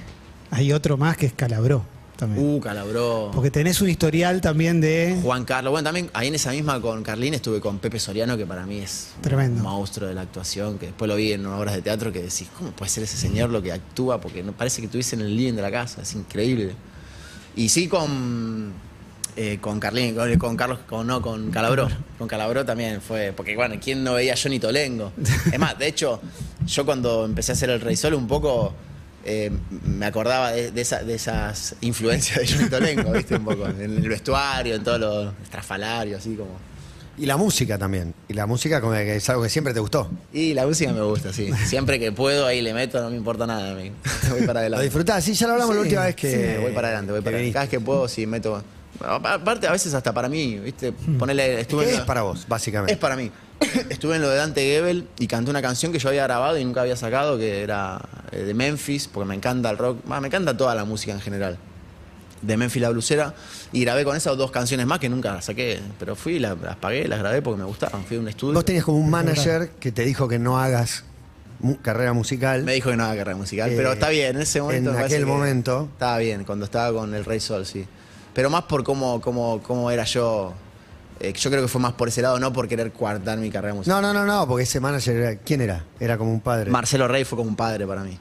Hay 0.51 0.73
otro 0.73 0.97
más 0.97 1.15
que 1.17 1.25
es 1.25 1.33
Calabró 1.33 1.85
también. 2.15 2.45
Uh, 2.45 2.60
calabró. 2.60 3.31
Porque 3.34 3.51
tenés 3.51 3.81
un 3.81 3.89
historial 3.89 4.41
también 4.41 4.81
de. 4.81 5.19
Juan 5.22 5.45
Carlos. 5.45 5.72
Bueno, 5.72 5.86
también 5.86 6.10
ahí 6.13 6.27
en 6.27 6.36
esa 6.36 6.51
misma 6.51 6.81
con 6.81 7.03
Carlín 7.03 7.34
estuve 7.34 7.60
con 7.60 7.79
Pepe 7.79 8.00
Soriano, 8.00 8.38
que 8.38 8.45
para 8.45 8.65
mí 8.65 8.79
es 8.79 9.10
Tremendo. 9.22 9.57
un 9.57 9.63
monstruo 9.63 10.07
de 10.07 10.15
la 10.15 10.22
actuación, 10.22 10.77
que 10.77 10.88
después 10.88 11.07
lo 11.07 11.15
vi 11.15 11.34
en 11.34 11.45
obras 11.45 11.75
de 11.75 11.81
teatro 11.81 12.12
que 12.12 12.22
decís, 12.22 12.48
¿cómo 12.57 12.72
puede 12.72 12.89
ser 12.89 13.03
ese 13.03 13.17
señor 13.17 13.50
lo 13.50 13.62
que 13.62 13.72
actúa? 13.72 14.19
Porque 14.22 14.43
no 14.43 14.51
parece 14.51 14.81
que 14.81 14.86
estuviese 14.86 15.15
en 15.15 15.22
el 15.22 15.36
living 15.36 15.53
de 15.53 15.62
la 15.62 15.72
casa, 15.72 16.01
es 16.01 16.13
increíble. 16.15 16.74
Y 17.55 17.69
sí 17.69 17.88
con, 17.88 18.74
eh, 19.36 19.57
con 19.62 19.79
Carlín, 19.79 20.15
con, 20.15 20.38
con 20.38 20.57
Carlos, 20.57 20.79
con, 20.88 21.07
no, 21.07 21.22
con 21.22 21.51
Calabró. 21.51 21.88
Con 22.17 22.27
Calabró 22.27 22.65
también 22.65 23.01
fue, 23.01 23.34
porque 23.36 23.55
bueno, 23.55 23.75
¿quién 23.81 24.03
no 24.03 24.13
veía 24.13 24.34
a 24.34 24.38
Johnny 24.41 24.60
Tolengo? 24.60 25.12
Es 25.51 25.60
más, 25.60 25.77
de 25.77 25.88
hecho, 25.88 26.22
yo 26.65 26.86
cuando 26.86 27.25
empecé 27.25 27.51
a 27.51 27.55
hacer 27.55 27.69
el 27.69 27.81
Rey 27.81 27.95
Sol 27.95 28.13
un 28.13 28.27
poco 28.27 28.74
eh, 29.25 29.51
me 29.86 30.05
acordaba 30.05 30.51
de, 30.51 30.72
de 30.72 30.82
esa- 30.82 31.03
de 31.03 31.15
esas 31.15 31.75
influencias 31.82 32.39
de 32.39 32.48
Johnny 32.48 32.70
Tolengo, 32.70 33.12
¿viste? 33.12 33.36
Un 33.36 33.46
poco. 33.46 33.67
En 33.67 33.82
el 33.82 34.08
vestuario, 34.10 34.75
en 34.75 34.84
todo 34.84 34.98
lo 34.98 35.34
estrafalario, 35.44 36.17
así 36.17 36.36
como. 36.36 36.51
Y 37.17 37.25
la 37.25 37.38
música 37.38 37.77
también. 37.77 38.13
Y 38.27 38.34
la 38.34 38.46
música 38.46 38.82
como 38.82 38.91
que 38.94 39.15
es 39.15 39.29
algo 39.29 39.41
que 39.44 39.50
siempre 39.50 39.74
te 39.74 39.79
gustó. 39.79 40.10
Y 40.34 40.53
la 40.53 40.67
música 40.67 40.91
me 40.91 41.01
gusta, 41.01 41.32
sí. 41.32 41.50
Siempre 41.65 41.98
que 41.98 42.12
puedo 42.12 42.46
ahí 42.46 42.62
le 42.62 42.74
meto, 42.74 43.01
no 43.01 43.10
me 43.10 43.15
importa 43.15 43.48
nada 43.48 43.72
a 43.72 43.74
mí. 43.75 43.89
Voy 44.29 44.41
para 44.41 44.53
Lo 44.53 44.60
adelante. 44.60 44.84
disfrutás, 44.84 45.24
sí, 45.24 45.34
ya 45.34 45.48
lo 45.48 45.53
hablamos 45.53 45.75
la 45.75 45.82
última 45.82 46.03
vez 46.03 46.15
que. 46.15 46.29
Sí, 46.58 46.62
voy 46.62 46.74
para 46.74 46.89
adelante, 46.89 47.12
voy 47.13 47.22
para 47.22 47.38
adelante. 47.38 47.53
Cada 47.53 47.63
vez 47.65 47.70
que 47.72 47.79
puedo, 47.79 48.08
sí, 48.08 48.25
meto. 48.27 48.62
Aparte, 49.00 49.67
a 49.67 49.72
veces 49.72 49.94
hasta 49.94 50.13
para 50.13 50.29
mí, 50.29 50.58
¿viste? 50.60 50.91
Ponerle. 50.91 51.62
Estuve 51.62 51.84
¿Qué 51.84 51.89
en 51.89 51.94
es 51.96 52.00
lo- 52.01 52.05
para 52.05 52.22
vos, 52.22 52.46
básicamente? 52.48 52.94
Es 52.94 53.00
para 53.00 53.15
mí. 53.15 53.29
Estuve 53.89 54.15
en 54.17 54.21
lo 54.21 54.29
de 54.29 54.38
Dante 54.38 54.62
Gebel 54.62 55.07
y 55.19 55.27
canté 55.27 55.50
una 55.50 55.62
canción 55.62 55.91
que 55.91 56.00
yo 56.00 56.09
había 56.09 56.24
grabado 56.24 56.57
y 56.57 56.65
nunca 56.65 56.81
había 56.81 56.95
sacado, 56.95 57.38
que 57.38 57.62
era 57.62 58.00
eh, 58.31 58.39
de 58.43 58.53
Memphis, 58.53 59.07
porque 59.07 59.27
me 59.29 59.35
encanta 59.35 59.69
el 59.69 59.77
rock, 59.77 60.00
bah, 60.05 60.19
me 60.19 60.27
encanta 60.27 60.55
toda 60.55 60.75
la 60.75 60.85
música 60.85 61.13
en 61.13 61.21
general. 61.21 61.57
De 62.41 62.57
Memphis 62.57 62.81
la 62.81 62.89
blusera, 62.89 63.33
y 63.71 63.81
grabé 63.81 64.03
con 64.03 64.15
esas 64.15 64.38
dos 64.38 64.51
canciones 64.51 64.85
más 64.85 65.00
que 65.00 65.09
nunca 65.09 65.33
las 65.33 65.45
saqué, 65.45 65.79
pero 65.97 66.15
fui, 66.15 66.38
las, 66.38 66.59
las 66.62 66.75
pagué, 66.75 67.07
las 67.07 67.19
grabé 67.19 67.41
porque 67.41 67.57
me 67.59 67.65
gustaban. 67.65 68.03
Fui 68.03 68.17
a 68.17 68.19
un 68.19 68.27
estudio. 68.27 68.53
Vos 68.53 68.65
tenías 68.65 68.83
como 68.83 68.97
un 69.00 69.09
manager 69.09 69.69
que 69.79 69.91
te 69.91 70.03
dijo 70.03 70.27
que 70.27 70.38
no 70.38 70.59
hagas 70.59 71.05
mu- 71.59 71.77
carrera 71.81 72.13
musical. 72.13 72.63
Me 72.63 72.74
dijo 72.74 72.91
que 72.91 72.97
no 72.97 73.05
haga 73.05 73.15
carrera 73.17 73.38
musical, 73.38 73.71
Eh, 73.71 73.74
pero 73.77 73.93
está 73.93 74.09
bien, 74.09 74.35
en 74.35 74.41
ese 74.43 74.62
momento. 74.62 74.91
en 74.91 74.97
aquel 74.97 75.19
que 75.19 75.25
momento. 75.25 75.88
Estaba 75.93 76.17
bien, 76.19 76.43
cuando 76.43 76.65
estaba 76.65 76.95
con 77.00 77.15
el 77.15 77.25
Rey 77.25 77.39
Sol, 77.39 77.65
sí. 77.65 77.85
Pero 78.33 78.50
más 78.50 78.63
por 78.65 78.83
cómo, 78.83 79.21
cómo, 79.21 79.63
cómo 79.63 79.89
era 79.89 80.03
yo. 80.03 80.53
Eh, 81.19 81.34
yo 81.34 81.50
creo 81.50 81.62
que 81.62 81.67
fue 81.67 81.81
más 81.81 81.93
por 81.93 82.07
ese 82.07 82.22
lado, 82.22 82.39
no 82.39 82.51
por 82.53 82.67
querer 82.67 82.91
coartar 82.91 83.38
mi 83.38 83.50
carrera 83.50 83.74
musical. 83.74 84.01
No, 84.01 84.13
no, 84.13 84.19
no, 84.19 84.25
no, 84.25 84.48
porque 84.48 84.63
ese 84.63 84.79
manager, 84.79 85.15
era- 85.15 85.36
¿quién 85.38 85.62
era? 85.62 85.84
Era 86.00 86.17
como 86.17 86.31
un 86.31 86.41
padre. 86.41 86.69
Marcelo 86.72 87.07
Rey 87.07 87.24
fue 87.24 87.38
como 87.38 87.50
un 87.50 87.55
padre 87.55 87.86
para 87.88 88.03
mí. 88.03 88.17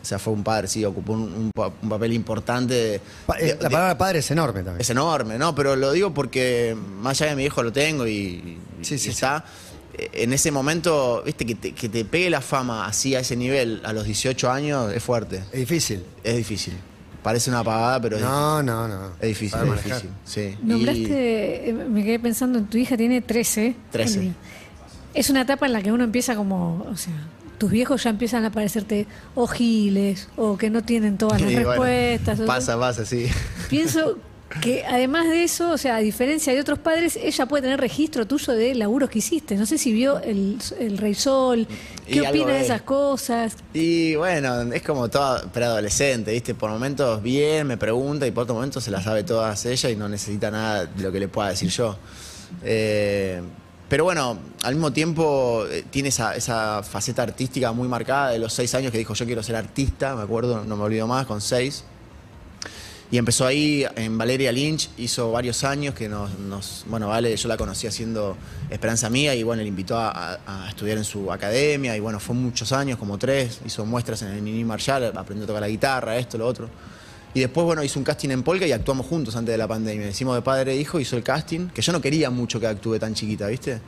O 0.00 0.04
sea, 0.04 0.18
fue 0.18 0.32
un 0.32 0.44
padre, 0.44 0.68
sí, 0.68 0.84
ocupó 0.84 1.12
un, 1.14 1.20
un 1.22 1.50
pa- 1.54 1.72
un 1.82 1.88
papel 1.88 2.12
importante. 2.12 2.72
de- 2.74 2.94
eh, 2.94 3.00
de- 3.40 3.48
la 3.56 3.68
de- 3.68 3.70
palabra 3.70 3.98
padre 3.98 4.20
es 4.20 4.30
enorme 4.30 4.60
también. 4.62 4.80
es 4.80 4.88
enorme, 4.90 5.36
¿no? 5.38 5.54
Pero 5.54 5.74
lo 5.76 5.92
digo 5.92 6.14
porque 6.14 6.76
más 7.00 7.20
allá 7.20 7.30
de 7.30 7.36
mi 7.36 7.44
hijo 7.44 7.62
lo 7.62 7.72
tengo 7.72 8.06
y, 8.06 8.58
Sí, 8.82 8.94
y 8.94 8.98
sí, 8.98 9.10
está. 9.10 9.44
Eh, 9.94 10.10
En 10.22 10.32
ese 10.32 10.52
momento, 10.52 11.22
viste, 11.26 11.44
que 11.44 11.56
te, 11.56 11.72
que 11.72 11.88
te 11.88 12.04
pegue 12.04 12.30
la 12.30 12.40
fama 12.40 12.86
así 12.86 13.16
a 13.16 13.20
ese 13.20 13.34
nivel 13.36 13.82
a 13.84 13.92
los 13.92 14.04
18 14.04 14.48
años 14.50 14.92
es 14.94 15.02
fuerte. 15.02 15.38
Es 15.52 15.58
difícil. 15.58 16.04
Es 16.22 16.36
difícil. 16.36 16.74
Parece 17.28 17.50
una 17.50 17.62
pagada, 17.62 18.00
pero 18.00 18.16
es, 18.16 18.22
No, 18.22 18.62
no, 18.62 18.88
no. 18.88 19.08
es 19.20 19.28
difícil. 19.28 19.50
Para 19.50 19.64
Es 19.64 19.68
manejar. 19.68 19.92
difícil. 20.02 20.10
Sí. 20.24 20.56
Nombraste, 20.62 21.68
eh, 21.68 21.72
me 21.74 22.02
quedé 22.02 22.18
pensando 22.18 22.58
en 22.58 22.64
tu 22.68 22.78
hija, 22.78 22.96
tiene 22.96 23.20
13. 23.20 23.76
13. 23.92 24.32
Es 25.12 25.28
una 25.28 25.42
etapa 25.42 25.66
en 25.66 25.74
la 25.74 25.82
que 25.82 25.92
uno 25.92 26.04
empieza 26.04 26.34
como, 26.36 26.86
o 26.90 26.96
sea, 26.96 27.12
tus 27.58 27.70
viejos 27.70 28.02
ya 28.04 28.08
empiezan 28.10 28.46
a 28.46 28.50
parecerte 28.50 29.06
o 29.34 29.46
giles 29.46 30.28
o 30.36 30.56
que 30.56 30.70
no 30.70 30.82
tienen 30.82 31.18
todas 31.18 31.38
las 31.42 31.50
y 31.50 31.54
bueno, 31.56 31.68
respuestas. 31.72 32.40
o- 32.40 32.46
pasa, 32.46 32.78
pasa, 32.78 33.04
sí. 33.04 33.26
Pienso 33.68 34.16
que 34.62 34.84
además 34.86 35.28
de 35.28 35.44
eso, 35.44 35.70
o 35.70 35.78
sea, 35.78 35.96
a 35.96 35.98
diferencia 35.98 36.54
de 36.54 36.60
otros 36.60 36.78
padres, 36.78 37.16
ella 37.16 37.46
puede 37.46 37.62
tener 37.62 37.80
registro 37.80 38.26
tuyo 38.26 38.54
de 38.54 38.74
laburos 38.74 39.10
que 39.10 39.18
hiciste. 39.18 39.56
No 39.56 39.66
sé 39.66 39.76
si 39.76 39.92
vio 39.92 40.20
el, 40.20 40.58
el 40.80 40.96
Rey 40.96 41.14
Sol, 41.14 41.66
Y 42.06 42.12
qué 42.14 42.26
algo 42.26 42.30
opina 42.30 42.54
de 42.54 42.60
esas 42.62 42.82
cosas. 42.82 43.56
Y 43.74 44.14
bueno, 44.16 44.62
es 44.72 44.82
como 44.82 45.08
toda 45.10 45.42
preadolescente, 45.52 46.32
¿viste? 46.32 46.54
Por 46.54 46.70
momentos 46.70 47.22
bien, 47.22 47.66
me 47.66 47.76
pregunta 47.76 48.26
y 48.26 48.30
por 48.30 48.44
otros 48.44 48.56
momentos 48.56 48.82
se 48.82 48.90
la 48.90 49.02
sabe 49.02 49.22
todas 49.22 49.66
ella 49.66 49.90
y 49.90 49.96
no 49.96 50.08
necesita 50.08 50.50
nada 50.50 50.86
de 50.86 51.02
lo 51.02 51.12
que 51.12 51.20
le 51.20 51.28
pueda 51.28 51.50
decir 51.50 51.68
yo. 51.68 51.98
Eh, 52.62 53.42
pero 53.88 54.04
bueno, 54.04 54.38
al 54.62 54.74
mismo 54.74 54.92
tiempo 54.92 55.64
eh, 55.70 55.84
tiene 55.90 56.08
esa, 56.08 56.34
esa 56.34 56.82
faceta 56.82 57.22
artística 57.22 57.72
muy 57.72 57.88
marcada 57.88 58.30
de 58.30 58.38
los 58.38 58.52
seis 58.52 58.74
años 58.74 58.92
que 58.92 58.98
dijo 58.98 59.14
yo 59.14 59.26
quiero 59.26 59.42
ser 59.42 59.56
artista, 59.56 60.16
me 60.16 60.22
acuerdo, 60.22 60.64
no 60.64 60.76
me 60.76 60.84
olvido 60.84 61.06
más, 61.06 61.26
con 61.26 61.40
seis. 61.40 61.84
Y 63.10 63.16
empezó 63.16 63.46
ahí 63.46 63.86
en 63.96 64.18
Valeria 64.18 64.52
Lynch, 64.52 64.90
hizo 64.98 65.32
varios 65.32 65.64
años 65.64 65.94
que 65.94 66.10
nos, 66.10 66.84
bueno, 66.86 67.08
Vale, 67.08 67.34
yo 67.34 67.48
la 67.48 67.56
conocí 67.56 67.86
haciendo 67.86 68.36
Esperanza 68.68 69.08
Mía 69.08 69.34
y 69.34 69.42
bueno, 69.42 69.62
le 69.62 69.68
invitó 69.68 69.96
a, 69.96 70.38
estudiar 70.68 70.98
en 70.98 71.04
su 71.04 71.32
academia 71.32 71.96
y 71.96 72.00
bueno, 72.00 72.20
fue 72.20 72.34
muchos 72.34 72.70
años, 72.72 72.98
como 72.98 73.16
tres, 73.16 73.60
hizo 73.64 73.86
muestras 73.86 74.20
en 74.22 74.28
el 74.28 74.44
Nini 74.44 74.62
Marshall, 74.62 75.16
aprendió 75.16 75.44
a 75.44 75.46
tocar 75.46 75.62
la 75.62 75.68
guitarra, 75.68 76.18
esto, 76.18 76.36
lo 76.36 76.46
otro. 76.46 76.68
Y 77.32 77.40
después, 77.40 77.64
bueno, 77.64 77.82
hizo 77.82 77.98
un 77.98 78.04
casting 78.04 78.28
en 78.28 78.42
Polka 78.42 78.66
y 78.66 78.72
actuamos 78.72 79.06
juntos 79.06 79.34
antes 79.36 79.52
de 79.52 79.58
la 79.58 79.68
pandemia. 79.68 80.08
Hicimos 80.08 80.34
de 80.34 80.42
padre 80.42 80.72
e 80.72 80.76
hijo, 80.76 81.00
hizo 81.00 81.16
el 81.16 81.22
casting, 81.22 81.68
que 81.68 81.80
yo 81.80 81.92
no 81.92 82.02
quería 82.02 82.28
mucho 82.28 82.60
que 82.60 82.66
actúe 82.66 82.98
tan 82.98 83.14
chiquita, 83.14 83.46
¿viste? 83.46 83.80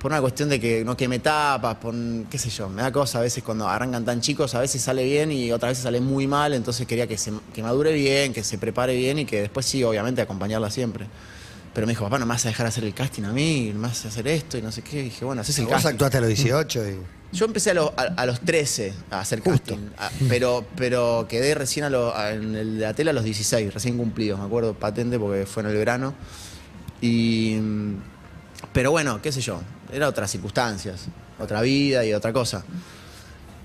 Por 0.00 0.10
una 0.10 0.20
cuestión 0.22 0.48
de 0.48 0.58
que 0.58 0.82
no 0.84 0.96
queme 0.96 1.18
tapas, 1.18 1.76
por 1.76 1.94
qué 2.30 2.38
sé 2.38 2.48
yo, 2.48 2.68
me 2.70 2.80
da 2.82 2.90
cosa 2.90 3.18
a 3.18 3.22
veces 3.22 3.42
cuando 3.44 3.68
arrancan 3.68 4.04
tan 4.04 4.20
chicos, 4.22 4.54
a 4.54 4.60
veces 4.60 4.80
sale 4.80 5.04
bien 5.04 5.30
y 5.30 5.52
otras 5.52 5.72
veces 5.72 5.84
sale 5.84 6.00
muy 6.00 6.26
mal, 6.26 6.54
entonces 6.54 6.86
quería 6.86 7.06
que, 7.06 7.18
se, 7.18 7.32
que 7.52 7.62
madure 7.62 7.92
bien, 7.92 8.32
que 8.32 8.42
se 8.42 8.56
prepare 8.56 8.96
bien 8.96 9.18
y 9.18 9.26
que 9.26 9.42
después 9.42 9.66
sí, 9.66 9.84
obviamente, 9.84 10.22
acompañarla 10.22 10.70
siempre. 10.70 11.06
Pero 11.74 11.86
me 11.86 11.92
dijo, 11.92 12.02
papá, 12.04 12.18
no 12.18 12.24
me 12.26 12.30
vas 12.30 12.44
a 12.46 12.48
dejar 12.48 12.66
hacer 12.66 12.82
el 12.84 12.94
casting 12.94 13.24
a 13.24 13.32
mí, 13.32 13.70
no 13.74 13.80
me 13.80 13.88
vas 13.88 14.04
a 14.06 14.08
hacer 14.08 14.26
esto 14.26 14.56
y 14.58 14.62
no 14.62 14.72
sé 14.72 14.82
qué. 14.82 15.00
Y 15.00 15.02
dije, 15.04 15.24
bueno, 15.24 15.42
haces 15.42 15.56
el 15.58 15.66
Vos 15.66 15.74
casting. 15.74 15.90
actuaste 15.90 16.16
a 16.16 16.20
los 16.22 16.28
18 16.28 16.88
y. 16.88 16.98
Yo 17.32 17.44
empecé 17.44 17.70
a, 17.70 17.74
los- 17.74 17.92
a- 17.96 18.14
a 18.16 18.26
los 18.26 18.40
13 18.40 18.92
a 19.10 19.20
hacer 19.20 19.38
Justo. 19.40 19.74
casting, 19.76 19.86
a- 19.98 20.10
pero, 20.28 20.64
pero 20.76 21.26
quedé 21.28 21.54
recién 21.54 21.84
a 21.84 21.90
lo- 21.90 22.12
en 22.28 22.56
el 22.56 22.78
de 22.78 22.86
la 22.86 22.94
tele 22.94 23.10
a 23.10 23.12
los 23.12 23.22
16, 23.22 23.72
recién 23.72 23.96
cumplidos, 23.98 24.40
me 24.40 24.46
acuerdo, 24.46 24.74
patente 24.74 25.16
porque 25.18 25.46
fue 25.46 25.62
en 25.62 25.68
el 25.68 25.76
verano. 25.76 26.14
Y, 27.00 27.58
pero 28.72 28.90
bueno, 28.90 29.22
qué 29.22 29.30
sé 29.30 29.40
yo, 29.40 29.60
era 29.92 30.08
otras 30.08 30.30
circunstancias, 30.30 31.06
otra 31.38 31.60
vida 31.62 32.04
y 32.04 32.12
otra 32.12 32.32
cosa. 32.32 32.64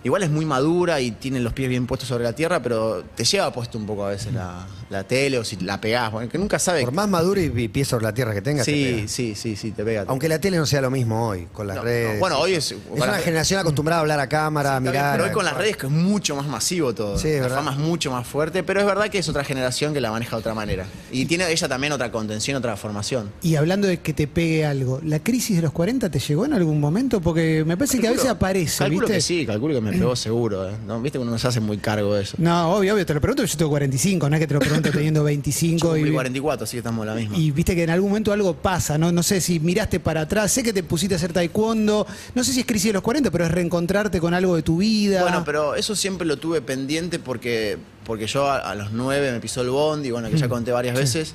Igual 0.06 0.22
es 0.22 0.30
muy 0.30 0.46
madura 0.46 1.02
y 1.02 1.10
tiene 1.10 1.40
los 1.40 1.52
pies 1.54 1.68
bien 1.68 1.88
puestos 1.88 2.08
sobre 2.08 2.24
la 2.24 2.34
tierra, 2.34 2.62
pero 2.62 3.04
te 3.16 3.24
lleva 3.26 3.52
puesto 3.52 3.80
un 3.80 3.88
poco 3.88 4.06
a 4.06 4.10
veces 4.10 4.32
la, 4.34 4.68
la 4.92 5.04
tele 5.04 5.40
o 5.40 5.44
si 5.44 5.56
la 5.58 5.82
pegás, 5.82 6.12
bueno, 6.12 6.30
que 6.30 6.38
nunca 6.38 6.60
sabe. 6.60 6.82
Por 6.82 6.92
más 6.94 7.10
maduro 7.10 7.42
y, 7.42 7.46
y 7.46 7.68
pies 7.70 7.88
sobre 7.88 8.04
la 8.04 8.14
tierra 8.14 8.32
que 8.34 8.44
tengas. 8.44 8.66
te 8.68 8.72
sí, 8.72 8.84
pega. 8.96 9.08
sí, 9.08 9.34
sí, 9.36 9.56
sí, 9.56 9.72
te 9.72 9.84
pega. 9.84 10.06
Aunque 10.08 10.30
la 10.30 10.38
tele 10.40 10.58
no 10.58 10.68
sea 10.68 10.80
lo 10.82 10.92
mismo 10.92 11.28
hoy, 11.28 11.48
con 11.52 11.66
las 11.66 11.78
No, 11.78 11.82
redes. 11.82 12.14
no, 12.14 12.20
bueno, 12.20 12.38
hoy 12.38 12.54
es- 12.54 12.72
Es 12.72 12.78
una 12.96 13.18
generación 13.18 13.60
acostumbrada 13.62 13.98
a 14.00 14.02
hablar 14.02 14.20
a 14.20 14.30
cámara, 14.30 14.76
a 14.76 14.78
Está 14.78 14.92
bien, 14.92 14.92
mirar. 14.94 15.12
pero 15.14 15.24
hoy 15.26 15.32
con 15.32 15.44
las 15.44 15.58
redes 15.58 15.76
que 15.76 15.88
es 15.88 15.92
mucho 15.92 16.36
más 16.36 16.46
masivo 16.46 16.94
todo. 16.94 17.18
Sí, 17.18 17.30
es 17.30 17.36
la 17.38 17.42
verdad. 17.42 17.56
fama 17.58 17.72
es 17.72 17.78
mucho 17.80 18.12
más 18.12 18.28
fuerte, 18.28 18.62
pero 18.62 18.80
es 18.82 18.86
verdad 18.86 19.10
que 19.10 19.18
es 19.18 19.28
otra 19.28 19.44
generación 19.44 19.92
que 19.92 20.02
la 20.02 20.12
maneja 20.12 20.36
de 20.36 20.40
otra 20.40 20.54
manera. 20.54 20.86
Y 21.12 21.26
tiene 21.26 21.52
ella 21.52 21.68
también 21.68 21.94
otra 21.94 22.12
contención, 22.12 22.58
otra 22.58 22.78
formación. 22.78 23.32
Y 23.42 23.56
hablando 23.56 23.88
de 23.88 24.02
que 24.02 24.14
te 24.14 24.28
pegue 24.28 24.68
algo, 24.68 25.02
¿la 25.04 25.18
crisis 25.20 25.56
de 25.56 25.64
los 25.64 25.72
40 25.72 26.12
te 26.12 26.20
llegó 26.20 26.46
en 26.46 26.54
algún 26.54 26.80
momento? 26.80 27.22
Porque 27.22 27.64
me 27.66 27.76
parece 27.76 27.98
que 27.98 28.08
a 28.08 28.12
veces 28.12 28.30
aparece, 28.30 28.78
Calculo 28.78 29.08
¿viste? 29.08 29.14
que 29.16 29.22
sí, 29.22 29.46
calculo 29.48 29.74
que 29.74 29.82
me 29.82 29.95
pegó 30.00 30.16
seguro. 30.16 30.70
¿eh? 30.70 30.74
¿No? 30.86 31.02
Viste 31.02 31.18
que 31.18 31.22
uno 31.22 31.32
no 31.32 31.40
se 31.40 31.48
hace 31.48 31.60
muy 31.60 31.78
cargo 31.78 32.14
de 32.16 32.24
eso. 32.24 32.36
No, 32.40 32.74
obvio, 32.74 32.94
obvio, 32.94 33.06
te 33.06 33.14
lo 33.14 33.22
pregunto, 33.22 33.44
yo 33.44 33.58
tengo 33.58 33.72
45, 33.72 34.30
no 34.30 34.36
es 34.36 34.40
que 34.40 34.48
te 34.48 34.54
lo 34.54 34.60
pregunte 34.60 34.92
teniendo 34.92 35.20
Yo 35.26 35.26
25 35.26 35.88
cumplí 35.88 36.10
y, 36.10 36.14
44, 36.14 36.64
así 36.64 36.72
que 36.74 36.78
estamos 36.80 37.06
la 37.06 37.16
misma. 37.16 37.38
y 37.38 37.52
viste 37.52 37.76
que 37.76 37.84
en 37.84 37.90
algún 37.90 38.10
momento 38.10 38.32
algo 38.32 38.54
pasa, 38.54 38.98
¿no? 38.98 39.12
No 39.12 39.24
sé 39.24 39.42
si 39.42 39.60
miraste 39.60 40.00
para 40.00 40.22
atrás, 40.22 40.52
sé 40.52 40.64
que 40.64 40.74
te 40.74 40.84
pusiste 40.84 41.16
a 41.16 41.18
hacer 41.18 41.34
taekwondo, 41.34 42.06
no 42.34 42.44
sé 42.44 42.54
si 42.54 42.62
es 42.62 42.66
crisis 42.66 42.88
de 42.88 42.94
los 42.94 43.02
40, 43.02 43.32
pero 43.32 43.46
es 43.46 43.52
reencontrarte 43.52 44.20
con 44.20 44.34
algo 44.34 44.56
de 44.56 44.64
tu 44.64 44.78
vida. 44.78 45.22
Bueno, 45.22 45.44
pero 45.46 45.76
eso 45.76 45.96
siempre 45.96 46.28
lo 46.28 46.38
tuve 46.38 46.62
pendiente 46.62 47.20
porque, 47.20 47.78
porque 48.06 48.28
yo 48.28 48.50
a, 48.50 48.58
a 48.58 48.76
los 48.76 48.92
nueve 48.92 49.32
me 49.32 49.40
pisó 49.40 49.62
el 49.62 49.70
bondi, 49.70 50.12
bueno, 50.12 50.30
que 50.30 50.38
ya 50.38 50.50
conté 50.50 50.72
varias 50.72 50.96
veces, 50.96 51.34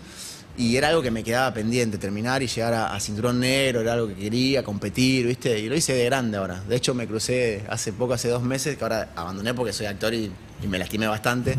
y 0.56 0.76
era 0.76 0.88
algo 0.88 1.02
que 1.02 1.10
me 1.10 1.24
quedaba 1.24 1.52
pendiente, 1.54 1.96
terminar 1.98 2.42
y 2.42 2.46
llegar 2.46 2.74
a, 2.74 2.94
a 2.94 3.00
cinturón 3.00 3.40
negro, 3.40 3.80
era 3.80 3.94
algo 3.94 4.08
que 4.08 4.14
quería, 4.14 4.62
competir, 4.62 5.26
¿viste? 5.26 5.58
Y 5.58 5.68
lo 5.68 5.76
hice 5.76 5.92
de 5.94 6.04
grande 6.04 6.36
ahora. 6.36 6.60
De 6.68 6.76
hecho, 6.76 6.94
me 6.94 7.06
crucé 7.06 7.64
hace 7.68 7.92
poco, 7.92 8.14
hace 8.14 8.28
dos 8.28 8.42
meses, 8.42 8.76
que 8.76 8.84
ahora 8.84 9.10
abandoné 9.16 9.54
porque 9.54 9.72
soy 9.72 9.86
actor 9.86 10.12
y, 10.12 10.30
y 10.62 10.66
me 10.66 10.78
lastimé 10.78 11.06
bastante, 11.06 11.56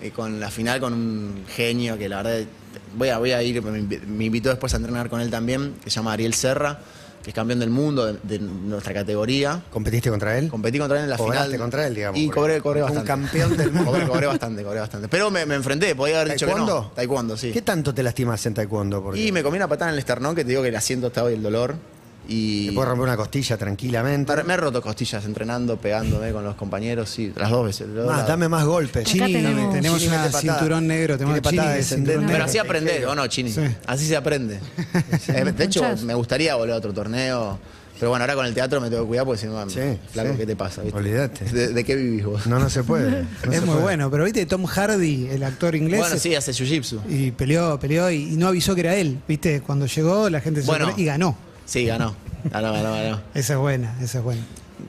eh, 0.00 0.10
con 0.10 0.40
la 0.40 0.50
final 0.50 0.80
con 0.80 0.92
un 0.92 1.44
genio 1.48 1.96
que 1.96 2.08
la 2.08 2.22
verdad, 2.22 2.44
voy 2.96 3.08
a, 3.08 3.18
voy 3.18 3.32
a 3.32 3.42
ir, 3.42 3.62
me, 3.62 3.80
me 3.80 4.24
invitó 4.24 4.50
después 4.50 4.74
a 4.74 4.76
entrenar 4.76 5.08
con 5.08 5.20
él 5.20 5.30
también, 5.30 5.74
que 5.82 5.90
se 5.90 5.96
llama 5.96 6.12
Ariel 6.12 6.34
Serra, 6.34 6.80
que 7.22 7.30
es 7.30 7.34
campeón 7.34 7.60
del 7.60 7.70
mundo 7.70 8.06
de- 8.06 8.18
de 8.22 8.38
nuestra 8.40 8.92
categoría. 8.92 9.62
¿Competiste 9.70 10.10
contra 10.10 10.36
él? 10.38 10.48
Competí 10.48 10.78
contra 10.78 10.98
él 10.98 11.04
en 11.04 11.10
la 11.10 11.16
Cobraste 11.16 11.44
final. 11.46 11.60
contra 11.60 11.86
él, 11.86 11.94
digamos, 11.94 12.20
Y 12.20 12.28
cobré, 12.28 12.60
cobré 12.60 12.80
un 12.82 12.86
bastante. 12.88 13.06
campeón 13.06 13.56
del 13.56 13.70
mundo. 13.72 13.90
Cobré, 13.92 14.06
cobré 14.08 14.26
bastante, 14.26 14.62
cobré 14.64 14.80
bastante. 14.80 15.08
Pero 15.08 15.30
me, 15.30 15.46
me 15.46 15.54
enfrenté, 15.54 15.94
podía 15.94 16.20
haber 16.20 16.32
dicho 16.34 16.46
que 16.46 16.52
¿Taekwondo? 16.52 16.82
no. 16.82 16.90
Taekwondo, 16.94 17.36
sí. 17.36 17.52
¿Qué 17.52 17.62
tanto 17.62 17.94
te 17.94 18.02
lastimas 18.02 18.44
en 18.46 18.54
taekwondo? 18.54 19.02
Porque 19.02 19.20
Y 19.24 19.30
me 19.32 19.42
comí 19.42 19.56
una 19.56 19.68
patada 19.68 19.90
en 19.90 19.94
el 19.94 19.98
esternón 20.00 20.34
que 20.34 20.42
te 20.44 20.50
digo 20.50 20.62
que 20.62 20.68
el 20.68 20.76
asiento 20.76 21.06
estaba 21.08 21.30
y 21.30 21.34
el 21.34 21.42
dolor. 21.42 21.76
Y 22.28 22.68
te 22.68 22.72
puedes 22.72 22.88
romper 22.88 23.02
una 23.08 23.16
costilla 23.16 23.56
tranquilamente. 23.56 24.32
me, 24.44 24.54
he 24.54 24.56
roto 24.56 24.80
costillas 24.80 25.24
entrenando, 25.24 25.76
pegándome 25.76 26.30
con 26.32 26.44
los 26.44 26.54
compañeros, 26.54 27.10
sí, 27.10 27.32
las 27.36 27.50
dos 27.50 27.66
veces. 27.66 27.88
Más, 27.88 28.26
dame 28.26 28.48
más 28.48 28.64
golpes. 28.64 29.02
Acá 29.02 29.26
Chini, 29.26 29.32
tenemos- 29.32 29.72
tenemos 29.74 30.06
una 30.06 30.30
cinturón 30.30 30.86
negro, 30.86 31.18
tenemos 31.18 31.40
Chini 31.42 31.56
patada 31.56 31.74
de 31.74 31.84
Pero 32.04 32.20
negro. 32.22 32.44
así 32.44 32.58
aprende, 32.58 33.06
¿o 33.06 33.14
no, 33.14 33.26
Chini? 33.26 33.50
Sí. 33.50 33.62
Así 33.86 34.06
se 34.06 34.16
aprende. 34.16 34.60
Eh, 35.28 35.44
de 35.52 35.64
hecho, 35.64 35.84
me 36.04 36.14
gustaría 36.14 36.54
volver 36.54 36.74
a 36.74 36.76
otro 36.78 36.92
torneo. 36.92 37.58
Pero 37.98 38.10
bueno, 38.10 38.24
ahora 38.24 38.34
con 38.34 38.46
el 38.46 38.54
teatro 38.54 38.80
me 38.80 38.90
tengo 38.90 39.02
que 39.02 39.08
cuidar 39.08 39.24
porque 39.24 39.40
si 39.42 39.46
no, 39.46 39.68
Sí, 39.70 39.78
flaco, 40.12 40.32
sí. 40.32 40.36
¿qué 40.38 40.46
te 40.46 40.56
pasa? 40.56 40.82
viste? 40.82 40.98
Olvídate. 40.98 41.44
¿De, 41.44 41.68
de 41.68 41.84
qué 41.84 41.94
vivís 41.94 42.24
vos? 42.24 42.46
No, 42.48 42.58
no 42.58 42.68
se 42.68 42.82
puede. 42.82 43.22
no 43.22 43.28
se 43.50 43.54
es 43.56 43.60
muy 43.60 43.70
puede. 43.70 43.82
bueno, 43.82 44.10
pero 44.10 44.24
viste 44.24 44.44
Tom 44.46 44.64
Hardy, 44.66 45.28
el 45.30 45.42
actor 45.44 45.76
inglés, 45.76 46.00
Bueno, 46.00 46.16
sí, 46.18 46.34
hace 46.34 46.50
jiu-jitsu. 46.52 47.00
y 47.08 47.30
peleó, 47.30 47.78
peleó 47.78 48.10
y, 48.10 48.32
y 48.32 48.36
no 48.36 48.48
avisó 48.48 48.74
que 48.74 48.80
era 48.80 48.96
él, 48.96 49.18
viste, 49.28 49.60
cuando 49.60 49.86
llegó 49.86 50.28
la 50.30 50.40
gente 50.40 50.62
se 50.62 50.66
Bueno. 50.66 50.92
y 50.96 51.04
ganó. 51.04 51.36
Sí, 51.64 51.86
ganó. 51.86 52.14
Ganó, 52.44 52.72
ganó, 52.72 52.92
ganó. 52.92 53.20
Esa 53.34 53.52
es 53.54 53.58
buena, 53.58 53.94
esa 54.02 54.18
es 54.18 54.24
buena. 54.24 54.42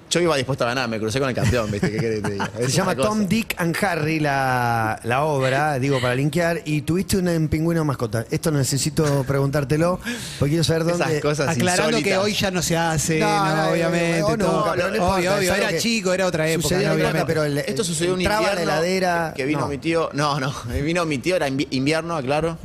Yo 0.09 0.19
iba 0.19 0.35
dispuesto 0.35 0.63
a 0.63 0.67
ganar, 0.67 0.87
me 0.89 0.99
crucé 0.99 1.19
con 1.19 1.29
el 1.29 1.35
campeón, 1.35 1.71
¿viste? 1.71 1.91
¿Qué 1.91 1.97
querés 1.97 2.21
que 2.21 2.27
te 2.27 2.33
diga? 2.33 2.49
Se 2.57 2.63
Es 2.65 2.73
llama 2.73 2.95
cosa. 2.95 3.09
Tom, 3.09 3.27
Dick 3.27 3.55
and 3.57 3.75
Harry 3.83 4.19
la, 4.19 4.99
la 5.03 5.23
obra, 5.23 5.77
digo, 5.79 5.99
para 6.01 6.15
linkear. 6.15 6.61
Y 6.65 6.81
tuviste 6.81 7.17
un 7.17 7.47
pingüino 7.47 7.83
mascota. 7.85 8.25
Esto 8.31 8.51
necesito 8.51 9.23
preguntártelo, 9.23 9.99
porque 10.39 10.49
quiero 10.51 10.63
saber 10.63 10.83
dónde. 10.83 11.03
Esas 11.05 11.21
cosas 11.21 11.49
Aclarando 11.49 12.01
que 12.01 12.17
hoy 12.17 12.33
ya 12.33 12.49
no 12.51 12.61
se 12.61 12.75
hace, 12.77 13.19
No, 13.19 13.45
no, 13.45 13.55
no, 13.55 13.69
obviamente. 13.71 14.23
o 14.23 14.29
nunca, 14.31 14.45
todo. 14.45 14.71
pero 14.75 14.89
no 14.89 14.95
importa, 14.95 15.35
obvio, 15.37 15.53
era 15.53 15.67
que 15.69 15.77
chico, 15.77 16.13
era 16.13 16.25
otra 16.27 16.49
época. 16.49 16.69
sucedió, 16.69 16.93
obviamente. 16.93 17.25
pero 17.27 17.43
el- 17.43 17.57
Esto 17.59 17.83
sucedió 17.83 18.13
un 18.13 18.21
invierno. 18.21 18.53
la 18.55 18.61
heladera. 18.61 19.33
Que 19.35 19.45
vino 19.45 19.61
no. 19.61 19.67
mi 19.67 19.77
tío. 19.77 20.09
No, 20.13 20.39
no. 20.39 20.53
Vino 20.83 21.05
mi 21.05 21.17
tío, 21.19 21.35
era 21.35 21.47
invi- 21.47 21.67
invierno, 21.71 22.15
aclaro. 22.15 22.57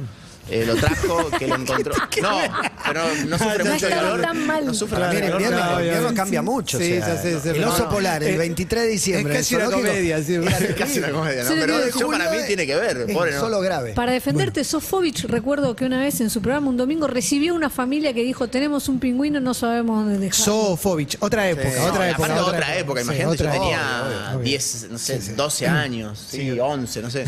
Eh, 0.50 0.64
lo 0.66 0.76
trajo, 0.76 1.30
que 1.38 1.46
lo 1.46 1.56
encontró. 1.60 1.94
No, 2.22 2.38
pero 2.86 3.02
no 3.26 3.38
sufre 3.38 3.64
No 3.64 3.72
mucho 3.72 3.86
de 3.86 3.92
estaba 3.92 4.08
calor. 4.10 4.20
tan 4.22 4.46
mal. 4.46 4.64
No 4.66 4.72
sufre 4.74 4.98
También 4.98 5.24
mucho 5.24 5.36
el 5.36 5.42
invierno, 5.42 5.78
el 5.78 5.84
invierno 5.86 6.14
cambia 6.14 6.42
mucho. 6.42 6.78
Sí, 6.78 6.98
o 6.98 7.04
sea, 7.04 7.52
el 7.52 7.64
oso 7.64 7.84
no. 7.84 7.88
polar, 7.90 8.22
el 8.22 8.34
Eh, 8.34 8.38
23 8.38 8.82
de 8.84 8.88
diciembre. 8.88 9.32
es 9.34 9.38
casi 9.40 9.54
una 9.56 9.70
comedia, 9.70 10.22
sí. 10.22 10.34
era 10.36 10.56
Es 10.58 10.74
casi 10.74 10.98
una 11.00 11.10
comedia, 11.10 11.44
¿no? 11.44 11.50
Pero 11.50 11.74
yo 11.98 12.10
para 12.10 12.30
mí 12.30 12.38
tiene 12.46 12.66
que 12.66 12.76
ver, 12.76 13.04
Es 13.08 13.14
pobre, 13.14 13.32
¿no? 13.32 13.40
Solo 13.40 13.60
grave. 13.60 13.92
Para 13.92 14.12
defenderte, 14.12 14.64
Sofovich, 14.64 15.24
recuerdo 15.24 15.76
que 15.76 15.84
una 15.84 16.00
vez 16.00 16.20
en 16.20 16.30
su 16.30 16.40
programa, 16.40 16.68
un 16.70 16.76
domingo, 16.76 17.06
recibió 17.06 17.54
una 17.54 17.68
familia 17.70 18.14
que 18.14 18.22
dijo, 18.22 18.48
tenemos 18.48 18.88
un 18.88 18.98
pingüino, 19.00 19.40
no 19.40 19.52
sabemos 19.54 20.04
dónde 20.04 20.18
dejarlo. 20.18 20.44
Sofovich, 20.44 21.16
otra 21.20 21.48
época, 21.48 21.68
otra 21.90 22.08
época. 22.10 22.24
aparte 22.26 22.40
otra 22.40 22.76
época, 22.78 23.00
imagínate, 23.02 23.34
otra 23.34 23.54
yo 23.54 23.60
tenía 23.60 24.02
Obvio, 24.06 24.36
obvio. 24.38 24.44
10, 24.44 24.86
no 24.90 24.98
sé, 24.98 25.18
12 25.36 25.66
años, 25.68 26.24
sí, 26.30 26.58
11, 26.58 27.02
no 27.02 27.10
sé. 27.10 27.24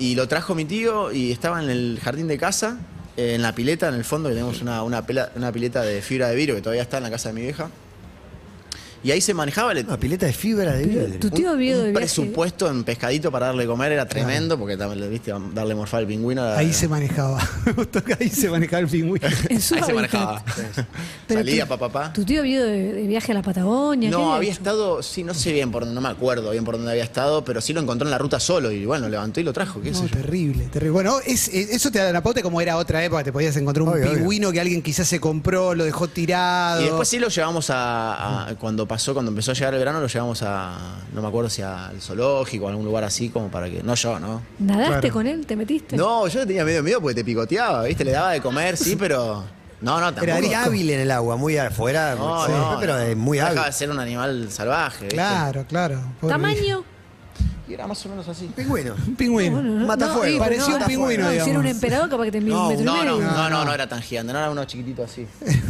Y 0.00 0.14
lo 0.14 0.26
trajo 0.28 0.54
mi 0.54 0.64
tío 0.64 1.12
y 1.12 1.30
estaba 1.30 1.62
en 1.62 1.68
el 1.68 2.00
jardín 2.02 2.26
de 2.26 2.38
casa, 2.38 2.78
en 3.18 3.42
la 3.42 3.54
pileta, 3.54 3.86
en 3.88 3.94
el 3.94 4.04
fondo, 4.04 4.30
que 4.30 4.34
tenemos 4.34 4.62
una, 4.62 4.82
una, 4.82 5.06
pela- 5.06 5.30
una 5.36 5.52
pileta 5.52 5.82
de 5.82 6.00
fibra 6.00 6.28
de 6.28 6.34
vidrio 6.36 6.54
que 6.54 6.62
todavía 6.62 6.82
está 6.82 6.96
en 6.96 7.02
la 7.02 7.10
casa 7.10 7.28
de 7.28 7.34
mi 7.34 7.42
vieja. 7.42 7.68
Y 9.02 9.10
ahí 9.12 9.20
se 9.20 9.32
manejaba 9.32 9.72
el, 9.72 9.86
Una 9.86 9.96
pileta 9.98 10.26
de 10.26 10.32
fibra 10.32 10.72
de 10.72 10.84
vidrio. 10.84 11.18
Tu 11.20 11.30
tío 11.30 11.56
vio 11.56 11.76
de 11.78 11.84
viaje. 11.84 11.94
presupuesto 11.94 12.68
en 12.70 12.84
pescadito 12.84 13.30
para 13.32 13.46
darle 13.46 13.64
comer 13.66 13.92
era 13.92 14.06
tremendo, 14.06 14.58
porque 14.58 14.76
también, 14.76 15.10
viste, 15.10 15.32
darle 15.54 15.74
morfar 15.74 16.00
al 16.00 16.06
pingüino. 16.06 16.44
era- 16.44 16.58
Ahí 16.58 16.72
se 16.72 16.86
manejaba. 16.88 17.38
Que 18.04 18.16
ahí 18.24 18.28
se 18.28 18.50
manejaba 18.50 18.80
el 18.80 18.88
pingüino. 18.88 19.26
En 19.48 19.60
su 19.60 19.74
Ahí 19.74 19.82
se 19.82 19.92
hábitat. 19.92 19.94
manejaba. 19.94 20.44
Pero 21.26 21.40
Salía, 21.40 21.64
tu- 21.64 21.68
papá, 21.70 21.88
papá. 21.90 22.12
Tu 22.12 22.24
tío 22.24 22.42
vio 22.42 22.64
de, 22.64 22.92
de 22.92 23.06
viaje 23.06 23.32
a 23.32 23.34
la 23.36 23.42
Patagonia. 23.42 24.10
¿qué 24.10 24.16
No, 24.16 24.22
había 24.34 24.36
había 24.36 24.50
hecho? 24.50 24.58
estado, 24.60 25.02
sí, 25.02 25.22
no 25.24 25.32
sé 25.34 25.52
bien 25.52 25.70
por 25.70 25.82
dónde, 25.84 25.94
no 25.94 26.00
me 26.00 26.08
acuerdo 26.08 26.50
bien 26.50 26.64
por 26.64 26.76
dónde 26.76 26.90
había 26.90 27.04
estado, 27.04 27.44
pero 27.44 27.60
sí 27.60 27.72
lo 27.72 27.80
encontró 27.80 28.06
en 28.06 28.10
la 28.10 28.18
ruta 28.18 28.38
solo 28.40 28.70
y 28.70 28.84
bueno, 28.84 29.06
lo 29.06 29.10
levantó 29.12 29.40
y 29.40 29.44
lo 29.44 29.52
trajo, 29.52 29.80
qué 29.80 29.94
sé 29.94 30.02
No, 30.02 30.08
yo. 30.08 30.16
terrible, 30.16 30.64
terrible. 30.64 30.90
Bueno, 30.92 31.18
es, 31.24 31.48
es- 31.48 31.70
eso 31.70 31.90
te 31.90 31.98
da 32.00 32.12
la 32.12 32.22
pauta 32.22 32.42
como 32.42 32.60
era 32.60 32.76
otra 32.76 33.02
época, 33.04 33.24
te 33.24 33.32
podías 33.32 33.56
encontrar 33.56 33.82
un 33.84 33.88
Obvio, 33.94 34.02
obvio. 34.04 34.14
pingüino 34.18 34.52
que 34.52 34.60
alguien 34.60 34.82
quizás 34.82 35.08
se 35.08 35.20
compró, 35.20 35.74
lo 35.74 35.84
dejó 35.84 36.08
tirado. 36.08 36.80
Y 36.82 36.84
después 36.84 37.08
sí 37.08 37.18
lo 37.18 37.28
llevamos 37.28 37.70
a, 37.70 38.48
a- 38.48 38.54
cuando 38.56 38.86
pasó, 38.90 39.14
cuando 39.14 39.30
empezó 39.30 39.52
a 39.52 39.54
llegar 39.54 39.72
el 39.74 39.78
verano, 39.78 40.00
lo 40.00 40.08
llevamos 40.08 40.42
a, 40.42 40.76
no 41.14 41.22
me 41.22 41.28
acuerdo 41.28 41.48
si 41.48 41.62
al 41.62 42.00
zoológico 42.02 42.64
o 42.64 42.68
a 42.68 42.70
algún 42.72 42.84
lugar 42.84 43.04
así, 43.04 43.28
como 43.30 43.48
para 43.48 43.70
que, 43.70 43.82
no 43.84 43.94
yo, 43.94 44.18
¿no? 44.18 44.42
¿Nadaste 44.58 44.98
Claro. 44.98 45.14
con 45.14 45.26
él? 45.28 45.46
¿Te 45.46 45.54
metiste? 45.54 45.96
No, 45.96 46.26
yo 46.26 46.44
tenía 46.44 46.64
medio 46.64 46.82
miedo 46.82 47.00
porque 47.00 47.14
te 47.14 47.24
picoteaba, 47.24 47.84
¿viste? 47.84 48.04
Le 48.04 48.10
daba 48.10 48.32
de 48.32 48.40
comer, 48.40 48.76
sí, 48.76 48.96
pero... 48.96 49.44
No, 49.80 49.94
no, 49.98 50.06
tampoco. 50.12 50.24
Era 50.24 50.38
muy 50.40 50.52
hábil 50.52 50.90
en 50.90 51.00
el 51.00 51.10
agua, 51.12 51.36
muy 51.36 51.56
afuera, 51.56 52.14
No, 52.16 52.44
sí, 52.44 52.52
no, 52.52 52.76
pero 52.80 52.94
no. 52.94 53.00
es 53.00 53.16
muy 53.16 53.38
hábil. 53.38 53.50
Dejaba 53.52 53.66
de 53.68 53.72
ser 53.72 53.90
un 53.90 53.98
animal 54.00 54.48
salvaje, 54.50 55.04
¿viste? 55.04 55.14
Claro, 55.14 55.64
claro. 55.68 56.00
Pobre 56.20 56.34
¿Tamaño? 56.34 56.84
Y 57.70 57.74
era 57.74 57.86
más 57.86 58.04
o 58.04 58.08
menos 58.08 58.26
así. 58.26 58.46
Pingüino. 58.56 58.96
Un 59.06 59.14
pingüino. 59.14 59.62
No, 59.62 59.86
Matafuego. 59.86 60.38
no, 60.38 60.44
Parecía 60.44 60.68
no, 60.70 60.76
un 60.78 60.84
pingüino, 60.86 61.24
no, 61.32 61.44
Si 61.44 61.50
era 61.50 61.58
un 61.60 61.66
emperador, 61.66 62.10
capaz 62.10 62.24
que 62.24 62.32
te 62.32 62.40
mide 62.40 62.56
un 62.56 62.66
metro 62.68 62.82
y 62.82 62.84
No, 62.84 63.04
no, 63.04 63.16
medio. 63.18 63.30
no, 63.30 63.48
no, 63.48 63.64
no 63.64 63.72
era 63.72 63.88
tan 63.88 64.02
gigante, 64.02 64.32
no 64.32 64.40
era 64.40 64.50
uno 64.50 64.64
chiquitito 64.64 65.04
así. 65.04 65.24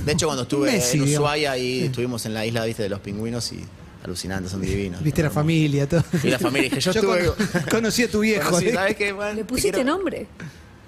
De 0.06 0.12
hecho, 0.12 0.24
cuando 0.26 0.44
estuve 0.44 0.72
Messi, 0.72 0.96
en. 0.96 1.02
Ushuaia 1.04 1.58
y 1.58 1.82
estuvimos 1.84 2.24
en 2.24 2.32
la 2.32 2.46
isla, 2.46 2.64
viste, 2.64 2.82
de 2.84 2.88
los 2.88 3.00
pingüinos 3.00 3.52
y 3.52 3.62
alucinantes, 4.02 4.50
son 4.50 4.62
divinos. 4.62 5.02
Viste 5.02 5.22
la 5.22 5.28
familia, 5.30 5.86
todo. 5.86 6.02
Y 6.22 6.28
la 6.30 6.38
familia, 6.38 6.70
dije, 6.70 6.80
yo, 6.80 6.92
Yo 6.92 7.00
estuve... 7.00 7.26
cono- 7.26 7.66
conocí 7.70 8.04
a 8.04 8.10
tu 8.10 8.20
viejo. 8.20 8.46
Conocí, 8.48 8.68
¿eh? 8.68 8.72
¿sabes 8.72 8.96
qué? 8.96 9.12
¿Le 9.12 9.34
te 9.34 9.44
pusiste 9.44 9.72
quiero- 9.72 9.90
nombre? 9.90 10.26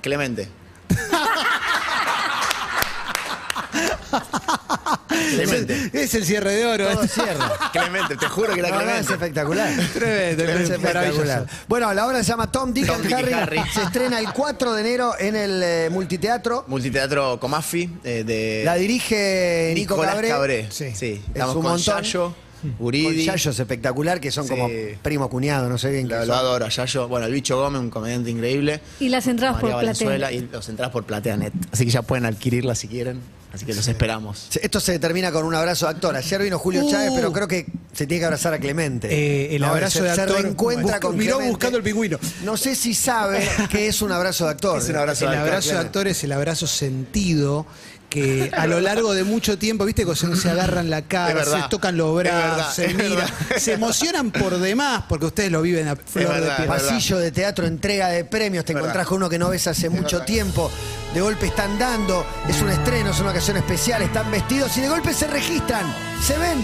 Clemente. 0.00 0.48
Clemente. 5.22 5.90
Es 5.92 6.14
el 6.14 6.24
cierre 6.24 6.52
de 6.54 6.66
oro. 6.66 6.88
Todo 6.88 7.06
cierra. 7.06 7.52
Clemente, 7.72 8.16
te 8.16 8.26
juro 8.26 8.52
que 8.54 8.60
era 8.60 8.68
No, 8.70 8.74
no, 8.76 8.80
es 8.82 8.86
Clemente. 8.86 9.12
espectacular. 9.14 9.72
Tremendo, 9.92 10.42
Es 10.44 10.70
espectacular. 10.70 10.94
maravilloso. 10.94 11.46
Bueno, 11.68 11.92
la 11.94 12.06
obra 12.06 12.18
se 12.22 12.28
llama 12.30 12.50
Tom, 12.50 12.72
Dick 12.72 12.86
Tom, 12.86 12.96
and 12.96 13.04
Dick 13.04 13.10
y 13.12 13.14
Harry. 13.14 13.32
Harry. 13.32 13.60
Se 13.72 13.82
estrena 13.82 14.18
el 14.18 14.32
4 14.32 14.72
de 14.74 14.80
enero 14.80 15.12
en 15.18 15.36
el 15.36 15.62
eh, 15.62 15.88
multiteatro. 15.90 16.64
Multiteatro 16.68 17.38
Comafi 17.40 17.90
eh, 18.04 18.24
de 18.24 18.62
La 18.64 18.74
dirige 18.76 19.72
Nico 19.74 19.94
Nicolás 19.94 20.14
Cabré. 20.14 20.28
Cabré. 20.28 20.66
Sí. 20.70 20.92
Sí. 20.94 21.12
Es 21.22 21.28
Estamos 21.28 21.56
un 21.56 21.62
con 21.62 21.72
montón. 21.72 22.02
Yayo, 22.02 22.34
Con 22.62 22.76
Uridi. 22.78 23.24
Yayos 23.24 23.58
espectacular, 23.58 24.20
que 24.20 24.30
son 24.30 24.44
Sí. 24.44 24.50
como 24.50 24.68
primo 25.02 25.28
cuñado, 25.28 25.68
no 25.68 25.78
sé 25.78 25.90
bien 25.90 26.06
qué 26.08 26.14
Lo, 26.14 26.26
son. 26.26 26.34
adoro 26.36 26.64
a 26.64 26.68
Yayo. 26.68 27.08
Bueno, 27.08 27.26
el 27.26 27.32
bicho 27.32 27.56
Gómez, 27.56 27.80
un 27.80 27.90
comediante 27.90 28.30
increíble. 28.30 28.80
Y 29.00 29.08
las 29.08 29.26
entradas 29.26 29.60
por 29.60 29.72
Valenzuela 29.72 30.28
Platea. 30.28 30.32
y 30.32 30.48
los 30.52 30.68
entradas 30.68 30.92
por 30.92 31.04
Plateanet. 31.04 31.52
Así 31.72 31.84
que 31.84 31.90
ya 31.90 32.02
pueden 32.02 32.24
adquirirlas 32.26 32.78
si 32.78 32.86
quieren. 32.88 33.20
Así 33.52 33.66
que 33.66 33.74
los 33.74 33.86
esperamos. 33.86 34.46
Se- 34.48 34.60
Esto 34.64 34.80
se 34.80 34.98
termina 34.98 35.30
con 35.30 35.44
un 35.44 35.54
abrazo 35.54 35.86
de 35.86 35.92
actor. 35.92 36.16
Ayer 36.16 36.42
vino 36.42 36.58
Julio 36.58 36.84
Uh. 36.84 36.90
Chávez, 36.90 37.12
pero 37.14 37.32
creo 37.32 37.46
que 37.46 37.66
se 37.92 38.06
tiene 38.06 38.20
que 38.20 38.24
abrazar 38.24 38.54
a 38.54 38.58
Clemente. 38.58 39.08
Eh, 39.10 39.54
el 39.56 39.60
No, 39.62 39.68
abrazo 39.68 39.98
se, 39.98 40.04
de 40.04 40.14
se 40.14 40.20
actor. 40.22 40.40
reencuentra 40.42 40.84
Busca- 40.96 41.00
con 41.00 41.16
miró 41.16 41.32
Clemente. 41.36 41.50
buscando 41.52 41.76
el 41.78 41.84
pingüino. 41.84 42.18
No 42.44 42.56
sé 42.56 42.74
si 42.74 42.94
sabe 42.94 43.46
que 43.70 43.88
es 43.88 44.00
un 44.00 44.10
abrazo 44.12 44.44
de 44.46 44.50
actor. 44.52 44.78
Es 44.80 44.88
un 44.88 44.96
abrazo 44.96 45.24
El 45.26 45.30
de 45.32 45.36
actor, 45.36 45.48
abrazo 45.50 45.68
de 45.68 45.72
claro. 45.74 45.86
actor 45.86 46.08
es 46.08 46.24
el 46.24 46.32
abrazo 46.32 46.66
sentido 46.66 47.66
que 48.12 48.50
a 48.54 48.66
lo 48.66 48.78
largo 48.80 49.14
de 49.14 49.24
mucho 49.24 49.56
tiempo, 49.56 49.86
viste, 49.86 50.04
que 50.04 50.14
se, 50.14 50.36
se 50.36 50.50
agarran 50.50 50.90
la 50.90 51.02
cara, 51.02 51.32
verdad. 51.32 51.62
se 51.62 51.68
tocan 51.70 51.96
los 51.96 52.14
brazos, 52.14 52.42
verdad, 52.42 52.72
se 52.72 52.94
miran, 52.94 53.28
se 53.56 53.72
emocionan 53.72 54.30
por 54.30 54.58
demás, 54.58 55.04
porque 55.08 55.26
ustedes 55.26 55.50
lo 55.50 55.62
viven 55.62 55.88
a 55.88 55.96
flor 55.96 56.34
de 56.34 56.40
verdad. 56.40 56.66
Pasillo 56.66 57.18
de 57.18 57.32
teatro, 57.32 57.66
entrega 57.66 58.08
de 58.08 58.26
premios, 58.26 58.66
te 58.66 58.74
encontrás 58.74 59.06
con 59.06 59.16
uno 59.16 59.30
que 59.30 59.38
no 59.38 59.48
ves 59.48 59.66
hace 59.66 59.88
mucho 59.88 60.16
verdad. 60.16 60.26
tiempo. 60.26 60.70
De 61.14 61.20
golpe 61.22 61.46
están 61.46 61.78
dando, 61.78 62.26
es 62.48 62.60
un 62.60 62.68
estreno, 62.68 63.10
es 63.10 63.20
una 63.20 63.30
ocasión 63.30 63.56
especial, 63.56 64.02
están 64.02 64.30
vestidos 64.30 64.76
y 64.76 64.82
de 64.82 64.88
golpe 64.88 65.14
se 65.14 65.26
registran, 65.26 65.84
se 66.22 66.36
ven. 66.36 66.60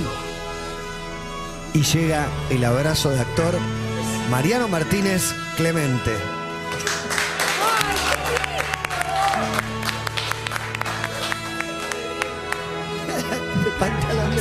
Y 1.73 1.83
llega 1.83 2.27
el 2.51 2.65
abrazo 2.65 3.11
de 3.11 3.21
actor 3.21 3.55
Mariano 4.31 4.69
Martínez 4.69 5.33
Clemente. 5.57 6.38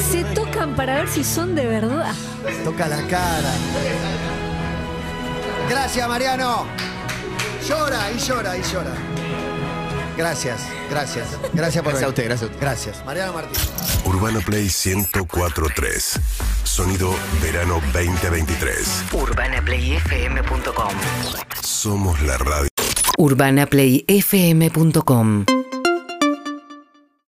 Se 0.01 0.23
tocan 0.33 0.75
para 0.75 0.95
ver 0.95 1.07
si 1.07 1.23
son 1.23 1.55
de 1.55 1.65
verdad. 1.65 2.13
Toca 2.63 2.87
la 2.87 3.01
cara. 3.07 3.51
Gracias, 5.69 6.07
Mariano. 6.07 6.65
Llora 7.67 8.11
y 8.11 8.17
llora 8.19 8.57
y 8.57 8.61
llora. 8.63 8.93
Gracias, 10.15 10.61
gracias. 10.89 11.27
Gracias 11.53 11.83
por 11.83 11.85
Gracias 11.85 11.85
a 11.85 11.91
venir. 11.91 12.07
usted, 12.07 12.23
gracias 12.25 12.41
a 12.41 12.45
usted. 12.45 12.59
Gracias. 12.61 13.05
Mariano 13.05 13.33
Martín. 13.33 13.61
Urbana 14.05 14.39
Play 14.39 14.63
1043. 14.69 16.19
Sonido 16.63 17.13
verano 17.41 17.81
2023. 17.93 19.03
UrbanaPlayFM.com 19.11 20.93
Somos 21.61 22.21
la 22.21 22.37
radio. 22.37 22.69
UrbanaPlayFM.com 23.17 25.45